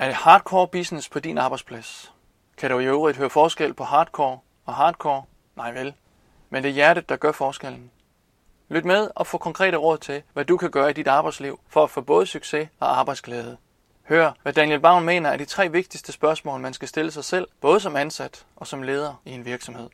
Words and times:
Er 0.00 0.06
det 0.06 0.14
hardcore 0.14 0.68
business 0.68 1.08
på 1.08 1.18
din 1.18 1.38
arbejdsplads? 1.38 2.12
Kan 2.58 2.70
du 2.70 2.78
i 2.78 2.84
øvrigt 2.84 3.18
høre 3.18 3.30
forskel 3.30 3.74
på 3.74 3.84
hardcore 3.84 4.38
og 4.66 4.74
hardcore? 4.74 5.22
Nej 5.56 5.72
vel. 5.72 5.94
Men 6.50 6.62
det 6.62 6.68
er 6.68 6.72
hjertet, 6.72 7.08
der 7.08 7.16
gør 7.16 7.32
forskellen. 7.32 7.90
Lyt 8.68 8.84
med 8.84 9.10
og 9.14 9.26
få 9.26 9.38
konkrete 9.38 9.76
råd 9.76 9.98
til, 9.98 10.22
hvad 10.32 10.44
du 10.44 10.56
kan 10.56 10.70
gøre 10.70 10.90
i 10.90 10.92
dit 10.92 11.06
arbejdsliv 11.06 11.60
for 11.68 11.84
at 11.84 11.90
få 11.90 12.00
både 12.00 12.26
succes 12.26 12.68
og 12.78 12.98
arbejdsglæde. 12.98 13.56
Hør, 14.08 14.32
hvad 14.42 14.52
Daniel 14.52 14.80
Bavn 14.80 15.04
mener 15.04 15.30
er 15.30 15.36
de 15.36 15.44
tre 15.44 15.72
vigtigste 15.72 16.12
spørgsmål, 16.12 16.60
man 16.60 16.72
skal 16.72 16.88
stille 16.88 17.10
sig 17.10 17.24
selv, 17.24 17.48
både 17.60 17.80
som 17.80 17.96
ansat 17.96 18.46
og 18.56 18.66
som 18.66 18.82
leder 18.82 19.22
i 19.24 19.30
en 19.30 19.44
virksomhed. 19.44 19.88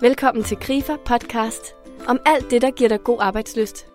Velkommen 0.00 0.44
til 0.44 0.56
Grifer 0.56 0.96
Podcast 0.96 1.74
om 2.08 2.20
alt 2.26 2.50
det, 2.50 2.62
der 2.62 2.70
giver 2.70 2.88
dig 2.88 3.04
god 3.04 3.18
arbejdsløst. 3.20 3.86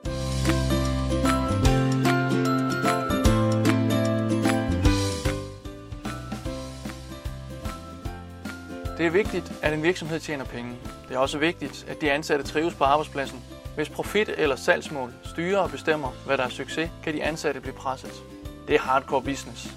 Det 9.00 9.08
er 9.08 9.12
vigtigt, 9.12 9.54
at 9.62 9.74
en 9.74 9.84
virksomhed 9.84 10.20
tjener 10.20 10.46
penge. 10.46 10.78
Det 11.08 11.16
er 11.16 11.20
også 11.20 11.38
vigtigt, 11.38 11.86
at 11.90 12.02
de 12.02 12.12
ansatte 12.12 12.46
trives 12.46 12.76
på 12.76 12.84
arbejdspladsen. 12.84 13.44
Hvis 13.76 13.90
profit 13.90 14.30
eller 14.30 14.56
salgsmål 14.56 15.14
styrer 15.24 15.60
og 15.60 15.72
bestemmer, 15.72 16.12
hvad 16.26 16.38
der 16.38 16.44
er 16.44 16.50
succes, 16.50 16.92
kan 17.04 17.14
de 17.14 17.24
ansatte 17.24 17.62
blive 17.62 17.76
presset. 17.76 18.12
Det 18.68 18.76
er 18.76 18.80
hardcore 18.80 19.22
business. 19.22 19.76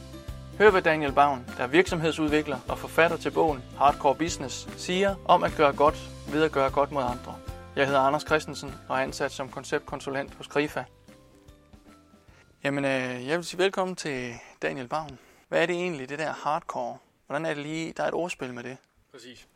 Hør 0.59 0.71
hvad 0.71 0.83
Daniel 0.83 1.13
Bavn, 1.13 1.45
der 1.57 1.63
er 1.63 1.67
virksomhedsudvikler 1.67 2.59
og 2.69 2.79
forfatter 2.79 3.17
til 3.17 3.31
bogen 3.31 3.63
Hardcore 3.79 4.15
Business, 4.15 4.69
siger 4.77 5.15
om 5.25 5.43
at 5.45 5.55
gøre 5.57 5.73
godt 5.73 6.11
ved 6.33 6.43
at 6.43 6.53
gøre 6.53 6.71
godt 6.71 6.93
mod 6.93 7.03
andre. 7.03 7.35
Jeg 7.77 7.87
hedder 7.87 8.01
Anders 8.01 8.23
Christensen 8.23 8.75
og 8.89 8.97
er 8.97 9.03
ansat 9.03 9.33
som 9.33 9.49
konceptkonsulent 9.49 10.35
hos 10.35 10.49
Grifa. 10.49 10.85
Jamen, 12.65 12.85
øh, 12.85 13.27
jeg 13.29 13.37
vil 13.37 13.45
sige 13.45 13.59
velkommen 13.59 13.97
til 13.97 14.33
Daniel 14.63 14.89
Bavn. 14.89 15.19
Hvad 15.49 15.63
er 15.63 15.67
det 15.67 15.75
egentlig, 15.75 16.09
det 16.09 16.19
der 16.19 16.33
hardcore? 16.33 16.97
Hvordan 17.27 17.47
er 17.47 17.55
det 17.55 17.63
lige, 17.63 17.93
der 17.97 18.03
er 18.03 18.09
et 18.09 18.15
ordspil 18.15 18.55
med 18.55 18.63
det? 18.63 18.77
Præcis. 19.13 19.49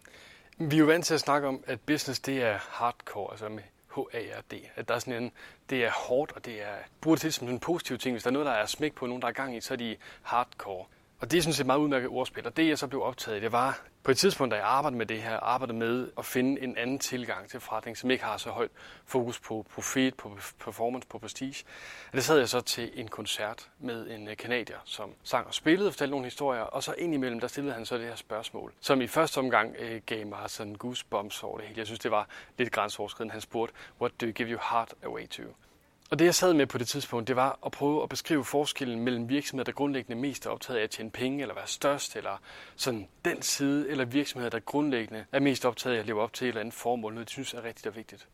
Vi 0.59 0.77
er 0.77 0.81
jo 0.81 0.87
vant 0.87 1.05
til 1.05 1.15
at 1.15 1.21
snakke 1.21 1.49
om, 1.49 1.65
at 1.67 1.81
business 1.81 2.21
det 2.21 2.43
er 2.43 2.59
hardcore, 2.61 3.31
altså 3.31 3.49
med 3.49 3.63
H-A-R-D. 3.97 4.55
At 4.77 4.89
der 4.89 4.95
er 4.95 4.98
sådan 4.98 5.23
en, 5.23 5.33
det 5.71 5.85
er 5.85 5.91
hårdt, 5.91 6.33
og 6.33 6.45
det 6.45 6.63
er, 6.63 6.75
bruger 7.01 7.17
det 7.17 7.21
til 7.21 7.33
som 7.33 7.48
en 7.48 7.61
positiv 7.61 7.98
ting. 7.98 8.15
Hvis 8.15 8.23
der 8.23 8.31
er 8.31 8.33
noget, 8.33 8.47
der 8.47 8.53
er 8.53 8.67
smæk 8.67 8.95
på, 8.95 9.07
nogen 9.07 9.23
der 9.23 9.29
er 9.29 9.33
gang 9.33 9.57
i, 9.57 9.61
så 9.61 9.75
er 9.75 9.79
de 9.79 9.97
hardcore. 10.23 10.87
Og 11.19 11.31
det 11.31 11.39
er 11.39 11.43
sådan 11.43 11.55
set 11.55 11.67
meget 11.67 11.79
udmærket 11.79 12.09
ordspil, 12.09 12.47
og 12.47 12.57
det 12.57 12.69
jeg 12.69 12.79
så 12.79 12.87
blev 12.87 13.03
optaget 13.03 13.39
i, 13.39 13.41
det 13.41 13.53
var 13.53 13.81
på 14.07 14.11
et 14.11 14.19
tidspunkt, 14.19 14.53
da 14.53 14.57
jeg 14.57 14.67
arbejdede 14.67 14.99
med 14.99 15.07
det 15.07 15.23
her, 15.23 15.37
arbejdede 15.37 15.79
med 15.79 16.09
at 16.19 16.25
finde 16.25 16.61
en 16.61 16.77
anden 16.77 16.99
tilgang 16.99 17.49
til 17.49 17.61
forretning, 17.61 17.97
som 17.97 18.11
ikke 18.11 18.25
har 18.25 18.37
så 18.37 18.51
højt 18.51 18.71
fokus 19.07 19.41
på 19.41 19.67
profit, 19.75 20.15
på 20.15 20.39
performance, 20.61 21.09
på 21.09 21.19
prestige. 21.19 21.65
Og 22.07 22.13
det 22.13 22.25
sad 22.25 22.39
jeg 22.39 22.48
så 22.48 22.61
til 22.61 22.91
en 22.95 23.09
koncert 23.09 23.69
med 23.79 24.11
en 24.11 24.29
øh, 24.29 24.37
kanadier, 24.37 24.77
som 24.85 25.11
sang 25.23 25.47
og 25.47 25.55
spillede 25.55 25.89
og 25.89 25.93
fortalte 25.93 26.11
nogle 26.11 26.27
historier, 26.27 26.63
og 26.63 26.83
så 26.83 26.95
indimellem, 26.98 27.41
der 27.41 27.48
stillede 27.48 27.75
han 27.75 27.87
så 27.87 27.98
det 27.98 28.07
her 28.07 28.17
spørgsmål, 28.17 28.73
som 28.81 29.01
i 29.01 29.07
første 29.07 29.39
omgang 29.39 29.77
øh, 29.79 30.01
gav 30.07 30.27
mig 30.27 30.51
sådan 30.51 30.75
goosebumps 30.75 31.43
over 31.43 31.59
det 31.59 31.67
hele. 31.67 31.79
Jeg 31.79 31.87
synes, 31.87 32.01
det 32.01 32.11
var 32.11 32.29
lidt 32.59 32.73
grænseoverskridende. 32.73 33.33
Han 33.33 33.41
spurgte, 33.41 33.75
what 34.01 34.13
do 34.20 34.27
you 34.27 34.33
give 34.33 34.48
your 34.48 34.63
heart 34.70 34.95
away 35.05 35.29
to? 35.29 35.43
Og 36.11 36.19
det 36.19 36.25
jeg 36.25 36.35
sad 36.35 36.55
med 36.55 36.67
på 36.67 36.79
det 36.79 36.89
tidspunkt, 36.89 37.29
det 37.29 37.37
var 37.37 37.59
at 37.67 37.73
prøve 37.73 38.03
at 38.03 38.09
beskrive 38.09 38.45
forskellen 38.45 39.01
mellem 39.01 39.29
virksomheder, 39.29 39.65
der 39.65 39.73
grundlæggende 39.73 40.21
mest 40.21 40.47
er 40.47 40.51
optaget 40.51 40.79
af 40.79 40.83
at 40.83 40.91
tjene 40.91 41.11
penge, 41.11 41.43
eller 41.43 41.55
være 41.55 41.67
størst, 41.67 42.17
eller 42.17 42.41
sådan 42.77 43.09
den 43.25 43.43
side, 43.43 43.91
eller 43.91 44.05
virksomheder, 44.05 44.51
der 44.51 44.59
grundlæggende 44.59 45.25
er 45.33 45.41
mest 45.41 45.65
optaget 45.65 45.97
af 45.97 46.01
at 46.01 46.07
leve 46.07 46.23
op 46.23 46.33
til 46.33 46.45
et 46.45 46.48
eller 46.48 46.61
andet 46.61 46.75
formål, 46.75 47.13
noget 47.13 47.29
de 47.29 47.33
synes 47.33 47.55
er 47.55 47.65
rigtigt 47.65 47.87
og 47.87 47.97
vigtigt. 47.97 48.29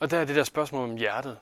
Og 0.00 0.10
der 0.10 0.18
er 0.18 0.24
det 0.24 0.36
der 0.36 0.44
spørgsmål 0.44 0.90
om 0.90 0.96
hjertet, 0.96 1.38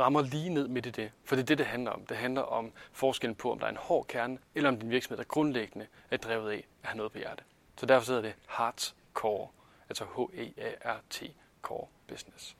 rammer 0.00 0.22
lige 0.22 0.48
ned 0.48 0.68
midt 0.68 0.86
i 0.86 0.90
det. 0.90 1.12
For 1.24 1.36
det 1.36 1.42
er 1.42 1.46
det, 1.46 1.58
det 1.58 1.66
handler 1.66 1.90
om. 1.90 2.06
Det 2.06 2.16
handler 2.16 2.42
om 2.42 2.72
forskellen 2.92 3.34
på, 3.34 3.52
om 3.52 3.58
der 3.58 3.66
er 3.66 3.70
en 3.70 3.76
hård 3.76 4.06
kerne, 4.06 4.38
eller 4.54 4.70
om 4.70 4.80
din 4.80 4.90
virksomhed, 4.90 5.18
der 5.18 5.24
grundlæggende 5.24 5.86
er 6.10 6.16
drevet 6.16 6.50
af 6.50 6.66
at 6.82 6.88
have 6.88 6.96
noget 6.96 7.12
på 7.12 7.18
hjertet. 7.18 7.46
Så 7.76 7.86
derfor 7.86 8.06
hedder 8.06 8.22
det 8.22 8.34
Hardcore, 8.46 9.48
altså 9.88 10.04
H-E-A-R-T, 10.04 11.22
Core 11.62 11.86
Business. 12.08 12.56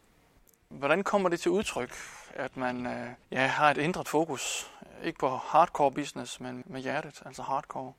Hvordan 0.69 1.05
kommer 1.05 1.29
det 1.29 1.41
til 1.41 1.51
udtryk, 1.51 1.95
at 2.35 2.57
man 2.57 2.87
øh, 2.87 3.09
ja, 3.31 3.47
har 3.47 3.71
et 3.71 3.79
ændret 3.79 4.09
fokus? 4.09 4.71
Ikke 5.05 5.19
på 5.19 5.29
hardcore 5.29 5.93
business, 5.93 6.41
men 6.41 6.63
med 6.67 6.81
hjertet, 6.81 7.23
altså 7.27 7.43
hardcore. 7.43 7.93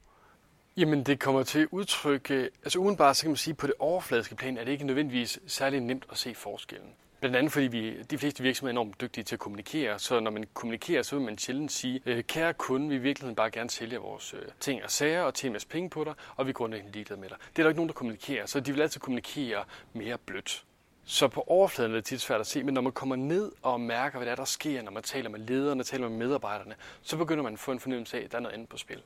Jamen 0.78 1.04
det 1.04 1.20
kommer 1.20 1.44
til 1.44 1.68
udtryk, 1.72 2.32
øh, 2.32 2.50
altså 2.64 2.80
udenbart 2.80 3.18
så 3.18 3.24
kan 3.24 3.30
man 3.30 3.38
sige, 3.38 3.54
på 3.54 3.68
det 3.68 3.76
overfladiske 3.80 4.36
plan 4.36 4.58
er 4.58 4.64
det 4.64 4.72
ikke 4.72 4.86
nødvendigvis 4.86 5.40
særlig 5.48 5.80
nemt 5.80 6.06
at 6.12 6.18
se 6.18 6.36
forskellen. 6.36 6.94
Blandt 7.20 7.36
andet 7.36 7.52
fordi 7.52 7.68
vi, 7.68 8.02
de 8.02 8.18
fleste 8.18 8.44
virksomheder 8.44 8.80
er 8.80 8.82
enormt 8.82 9.02
dygtige 9.02 9.24
til 9.24 9.36
at 9.36 9.40
kommunikere, 9.40 10.00
så 10.00 10.20
når 10.20 10.32
man 10.32 10.46
kommunikerer, 10.54 11.04
så 11.04 11.16
vil 11.16 11.26
man 11.26 11.38
sjældent 11.38 11.72
sige, 11.72 12.02
øh, 12.06 12.24
kære 12.24 12.54
kunde, 12.54 12.90
vi 12.90 12.96
vil 12.96 13.04
virkelig 13.04 13.36
bare 13.36 13.52
gerne 13.52 13.70
sælge 13.70 13.98
vores 13.98 14.34
øh, 14.34 14.42
ting 14.60 14.84
og 14.84 14.92
sager 14.92 15.22
og 15.22 15.34
tjene 15.34 15.54
masse 15.54 15.68
penge 15.68 15.90
på 15.90 16.04
dig, 16.04 16.14
og 16.36 16.46
vi 16.46 16.50
er 16.50 16.54
grundlæggende 16.54 16.94
ligeglade 16.94 17.22
med 17.22 17.30
dig. 17.30 17.38
Det 17.50 17.60
er 17.60 17.64
der 17.64 17.70
ikke 17.70 17.80
nogen, 17.80 17.90
der 17.90 17.94
kommunikerer, 17.94 18.46
så 18.46 18.60
de 18.60 18.74
vil 18.74 18.82
altid 18.82 19.02
kommunikere 19.02 19.64
mere 19.94 20.18
blødt. 20.18 20.64
Så 21.10 21.28
på 21.28 21.44
overfladen 21.48 21.92
er 21.92 21.96
det 21.96 22.06
tit 22.06 22.22
svært 22.22 22.42
at 22.42 22.48
se, 22.48 22.64
men 22.64 22.74
når 22.74 22.82
man 22.82 22.92
kommer 22.92 23.16
ned 23.16 23.52
og 23.62 23.82
mærker, 23.82 24.18
hvad 24.18 24.26
der, 24.26 24.32
er, 24.32 24.36
der 24.36 24.46
sker, 24.46 24.82
når 24.82 24.92
man 24.92 25.04
taler 25.04 25.30
med 25.30 25.40
lederne, 25.40 25.84
taler 25.84 26.10
med 26.10 26.18
medarbejderne, 26.18 26.76
så 27.02 27.18
begynder 27.18 27.44
man 27.44 27.54
at 27.54 27.60
få 27.60 27.72
en 27.72 27.80
fornemmelse 27.80 28.18
af, 28.18 28.24
at 28.24 28.32
der 28.32 28.38
er 28.38 28.42
noget 28.42 28.54
andet 28.54 28.70
på 28.70 28.78
spil. 28.78 29.02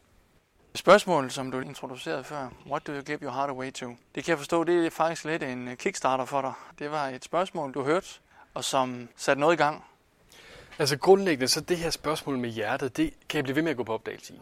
Spørgsmålet, 0.76 1.34
som 1.34 1.52
du 1.52 1.60
introducerede 1.60 2.24
før, 2.24 2.50
what 2.68 2.88
do 2.88 2.94
you 2.94 3.02
give 3.02 3.18
your 3.22 3.32
heart 3.32 3.50
away 3.50 3.72
to? 3.72 3.88
Det 4.16 4.24
kan 4.24 4.30
jeg 4.30 4.38
forstå, 4.38 4.64
det 4.64 4.86
er 4.86 4.90
faktisk 4.90 5.26
lidt 5.26 5.44
en 5.44 5.78
kickstarter 5.78 6.26
for 6.26 6.42
dig. 6.42 6.54
Det 6.80 6.92
var 6.92 7.08
et 7.08 7.24
spørgsmål, 7.24 7.74
du 7.74 7.84
hørte, 7.84 8.08
og 8.54 8.64
som 8.64 9.10
satte 9.16 9.40
noget 9.40 9.54
i 9.54 9.58
gang. 9.58 9.86
Altså 10.80 10.98
grundlæggende, 10.98 11.48
så 11.48 11.62
det 11.62 11.78
her 11.78 11.90
spørgsmål 11.90 12.38
med 12.38 12.50
hjertet, 12.50 12.98
det 12.98 13.14
kan 13.30 13.38
jeg 13.38 13.44
blive 13.44 13.56
ved 13.56 13.64
med 13.64 13.72
at 13.72 13.78
gå 13.78 13.84
på 13.84 13.94
opdagelse 13.94 14.34
i. 14.34 14.42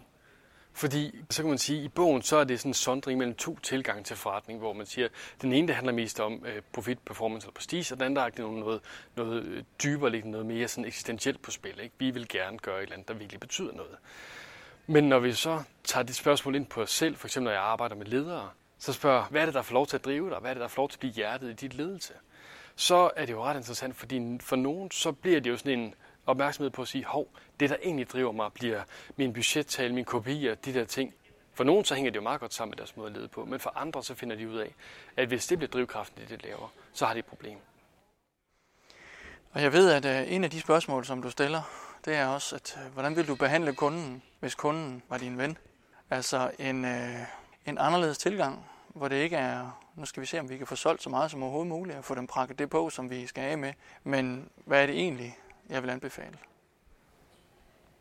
Fordi, 0.73 1.15
så 1.29 1.41
kan 1.41 1.49
man 1.49 1.57
sige, 1.57 1.79
at 1.79 1.85
i 1.85 1.87
bogen 1.87 2.21
så 2.21 2.37
er 2.37 2.43
det 2.43 2.59
sådan 2.59 2.69
en 2.69 2.73
sondring 2.73 3.17
mellem 3.17 3.35
to 3.35 3.59
tilgange 3.59 4.03
til 4.03 4.15
forretning, 4.15 4.59
hvor 4.59 4.73
man 4.73 4.85
siger, 4.85 5.05
at 5.05 5.11
den 5.41 5.53
ene 5.53 5.67
det 5.67 5.75
handler 5.75 5.93
mest 5.93 6.19
om 6.19 6.45
øh, 6.45 6.61
profit, 6.73 6.99
performance 6.99 7.47
og 7.47 7.53
prestige, 7.53 7.93
og 7.93 7.97
den 7.97 8.05
anden 8.05 8.15
der 8.15 8.21
er 8.21 8.51
noget, 8.51 8.81
noget, 9.15 9.43
øh, 9.43 9.63
dybere, 9.83 10.11
dybere, 10.11 10.31
noget 10.31 10.45
mere 10.45 10.67
sådan 10.67 10.85
eksistentielt 10.85 11.41
på 11.41 11.51
spil. 11.51 11.79
Ikke? 11.79 11.95
Vi 11.97 12.11
vil 12.11 12.27
gerne 12.27 12.57
gøre 12.57 12.77
et 12.77 12.83
eller 12.83 12.93
andet, 12.93 13.07
der 13.07 13.13
virkelig 13.13 13.39
betyder 13.39 13.73
noget. 13.73 13.97
Men 14.87 15.09
når 15.09 15.19
vi 15.19 15.33
så 15.33 15.63
tager 15.83 16.03
det 16.03 16.15
spørgsmål 16.15 16.55
ind 16.55 16.65
på 16.65 16.81
os 16.81 16.91
selv, 16.91 17.15
for 17.15 17.27
eksempel 17.27 17.45
når 17.45 17.51
jeg 17.51 17.61
arbejder 17.61 17.95
med 17.95 18.05
ledere, 18.05 18.49
så 18.79 18.93
spørger, 18.93 19.25
hvad 19.29 19.41
er 19.41 19.45
det, 19.45 19.53
der 19.53 19.61
får 19.61 19.73
lov 19.73 19.87
til 19.87 19.97
at 19.97 20.05
drive 20.05 20.29
dig? 20.29 20.37
Hvad 20.39 20.49
er 20.49 20.53
det, 20.53 20.61
der 20.61 20.67
får 20.67 20.81
lov 20.81 20.89
til 20.89 20.95
at 20.95 20.99
blive 20.99 21.13
hjertet 21.13 21.49
i 21.49 21.53
dit 21.53 21.73
ledelse? 21.73 22.13
Så 22.75 23.09
er 23.15 23.25
det 23.25 23.33
jo 23.33 23.43
ret 23.43 23.57
interessant, 23.57 23.95
fordi 23.95 24.37
for 24.41 24.55
nogen, 24.55 24.91
så 24.91 25.11
bliver 25.11 25.39
det 25.39 25.49
jo 25.49 25.57
sådan 25.57 25.79
en 25.79 25.93
opmærksomhed 26.29 26.69
på 26.69 26.81
at 26.81 26.87
sige, 26.87 27.05
hov, 27.05 27.27
det 27.59 27.69
der 27.69 27.75
egentlig 27.83 28.09
driver 28.09 28.31
mig, 28.31 28.53
bliver 28.53 28.83
min 29.15 29.33
budgettal, 29.33 29.93
min 29.93 30.05
kopier, 30.05 30.55
de 30.55 30.73
der 30.73 30.85
ting. 30.85 31.13
For 31.53 31.63
nogen 31.63 31.85
så 31.85 31.95
hænger 31.95 32.11
det 32.11 32.17
jo 32.17 32.21
meget 32.21 32.39
godt 32.39 32.53
sammen 32.53 32.71
med 32.71 32.77
deres 32.77 32.97
måde 32.97 33.07
at 33.07 33.13
lede 33.15 33.27
på, 33.27 33.45
men 33.45 33.59
for 33.59 33.73
andre 33.75 34.03
så 34.03 34.15
finder 34.15 34.35
de 34.35 34.49
ud 34.49 34.57
af, 34.57 34.75
at 35.17 35.27
hvis 35.27 35.47
det 35.47 35.57
bliver 35.57 35.71
drivkraften 35.71 36.21
i 36.21 36.25
det, 36.25 36.41
de 36.41 36.47
laver, 36.47 36.73
så 36.93 37.05
har 37.05 37.13
de 37.13 37.19
et 37.19 37.25
problem. 37.25 37.57
Og 39.51 39.61
jeg 39.61 39.73
ved, 39.73 39.91
at 39.91 40.05
øh, 40.05 40.33
en 40.33 40.43
af 40.43 40.49
de 40.49 40.61
spørgsmål, 40.61 41.05
som 41.05 41.21
du 41.21 41.29
stiller, 41.29 41.61
det 42.05 42.15
er 42.15 42.27
også, 42.27 42.55
at 42.55 42.79
øh, 42.85 42.93
hvordan 42.93 43.15
vil 43.15 43.27
du 43.27 43.35
behandle 43.35 43.75
kunden, 43.75 44.21
hvis 44.39 44.55
kunden 44.55 45.03
var 45.09 45.17
din 45.17 45.37
ven? 45.37 45.57
Altså 46.09 46.51
en, 46.59 46.85
øh, 46.85 47.15
en 47.65 47.77
anderledes 47.77 48.17
tilgang, 48.17 48.65
hvor 48.87 49.07
det 49.07 49.15
ikke 49.15 49.35
er, 49.35 49.81
nu 49.95 50.05
skal 50.05 50.21
vi 50.21 50.27
se, 50.27 50.39
om 50.39 50.49
vi 50.49 50.57
kan 50.57 50.67
få 50.67 50.75
solgt 50.75 51.03
så 51.03 51.09
meget 51.09 51.31
som 51.31 51.43
overhovedet 51.43 51.69
muligt, 51.69 51.97
og 51.97 52.05
få 52.05 52.15
dem 52.15 52.27
prakket 52.27 52.59
det 52.59 52.69
på, 52.69 52.89
som 52.89 53.09
vi 53.09 53.27
skal 53.27 53.41
af 53.41 53.57
med. 53.57 53.73
Men 54.03 54.49
hvad 54.65 54.81
er 54.81 54.85
det 54.85 54.95
egentlig, 54.95 55.37
jeg 55.69 55.83
vil 55.83 55.89
anbefale? 55.89 56.37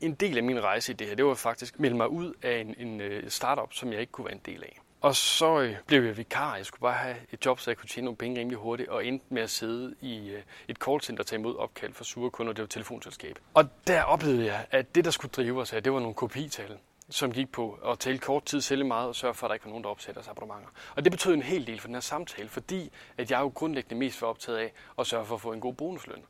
En 0.01 0.15
del 0.15 0.37
af 0.37 0.43
min 0.43 0.62
rejse 0.65 0.93
i 0.93 0.95
det 0.95 1.06
her, 1.06 1.15
det 1.15 1.25
var 1.25 1.34
faktisk 1.34 1.75
at 1.75 1.81
melde 1.81 1.97
mig 1.97 2.09
ud 2.09 2.34
af 2.43 2.59
en, 2.59 2.75
en 2.79 3.01
øh, 3.01 3.31
startup, 3.31 3.73
som 3.73 3.93
jeg 3.93 4.01
ikke 4.01 4.12
kunne 4.12 4.25
være 4.25 4.34
en 4.34 4.43
del 4.47 4.62
af. 4.62 4.81
Og 5.01 5.17
så 5.17 5.61
øh, 5.61 5.77
blev 5.87 6.03
jeg 6.03 6.17
vikar. 6.17 6.56
Jeg 6.56 6.67
skulle 6.67 6.81
bare 6.81 6.95
have 6.95 7.17
et 7.33 7.47
job, 7.47 7.61
så 7.61 7.71
jeg 7.71 7.77
kunne 7.77 7.89
tjene 7.89 8.05
nogle 8.05 8.17
penge 8.17 8.41
rimelig 8.41 8.59
hurtigt, 8.59 8.89
og 8.89 9.06
endte 9.06 9.27
med 9.29 9.43
at 9.43 9.51
sidde 9.51 9.95
i 10.01 10.31
øh, 10.31 10.43
et 10.69 10.77
callcenter 10.77 11.23
og 11.23 11.27
tage 11.27 11.41
imod 11.41 11.56
opkald 11.56 11.95
for 11.95 12.05
sure 12.05 12.31
kunder, 12.31 12.53
det 12.53 12.61
var 12.62 12.65
et 12.65 12.71
telefonselskab. 12.71 13.39
Og 13.55 13.69
der 13.87 14.03
oplevede 14.03 14.47
jeg, 14.47 14.67
at 14.71 14.95
det, 14.95 15.05
der 15.05 15.11
skulle 15.11 15.33
drive 15.33 15.61
os, 15.61 15.71
det 15.71 15.93
var 15.93 16.00
nogle 16.00 16.15
kopital 16.15 16.79
som 17.11 17.32
gik 17.32 17.53
på 17.53 17.79
at 17.87 17.99
tale 17.99 18.19
kort 18.19 18.44
tid, 18.44 18.61
sælge 18.61 18.85
meget 18.85 19.09
og 19.09 19.14
sørge 19.17 19.35
for, 19.35 19.47
at 19.47 19.49
der 19.49 19.55
ikke 19.55 19.64
var 19.64 19.71
nogen, 19.71 19.85
der 19.85 19.91
opsætter 19.91 20.23
sig 20.23 20.31
abonnementer. 20.31 20.69
Og 20.97 21.05
det 21.05 21.12
betød 21.12 21.35
en 21.35 21.43
hel 21.43 21.67
del 21.67 21.81
for 21.81 21.88
den 21.88 21.94
her 21.94 22.00
samtale, 22.00 22.49
fordi 22.49 22.93
at 23.19 23.31
jeg 23.31 23.41
jo 23.41 23.49
grundlæggende 23.55 23.99
mest 23.99 24.23
var 24.23 24.29
optaget 24.29 24.59
af 24.59 24.73
at 24.99 25.06
sørge 25.06 25.25
for 25.25 25.35
at 25.35 25.41
få 25.41 25.53
en 25.53 25.61
god 25.61 25.75
bonusløn. 25.75 26.25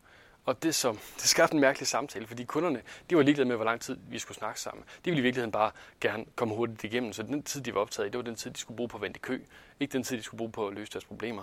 Og 0.48 0.62
det, 0.62 0.74
som, 0.74 0.96
det 0.96 1.24
skabte 1.24 1.54
en 1.54 1.60
mærkelig 1.60 1.86
samtale, 1.86 2.26
fordi 2.26 2.44
kunderne 2.44 2.82
de 3.10 3.16
var 3.16 3.22
ligeglade 3.22 3.48
med, 3.48 3.56
hvor 3.56 3.64
lang 3.64 3.80
tid 3.80 3.96
vi 4.10 4.18
skulle 4.18 4.38
snakke 4.38 4.60
sammen. 4.60 4.84
De 5.04 5.10
ville 5.10 5.18
i 5.18 5.22
virkeligheden 5.22 5.52
bare 5.52 5.70
gerne 6.00 6.24
komme 6.36 6.54
hurtigt 6.54 6.84
igennem, 6.84 7.12
så 7.12 7.22
den 7.22 7.42
tid, 7.42 7.60
de 7.60 7.74
var 7.74 7.80
optaget 7.80 8.06
i, 8.06 8.10
det 8.10 8.18
var 8.18 8.24
den 8.24 8.34
tid, 8.34 8.50
de 8.50 8.58
skulle 8.58 8.76
bruge 8.76 8.88
på 8.88 8.96
at 8.96 9.02
vente 9.02 9.18
kø. 9.18 9.40
Ikke 9.80 9.92
den 9.92 10.02
tid, 10.02 10.16
de 10.16 10.22
skulle 10.22 10.38
bruge 10.38 10.52
på 10.52 10.68
at 10.68 10.74
løse 10.74 10.92
deres 10.92 11.04
problemer. 11.04 11.42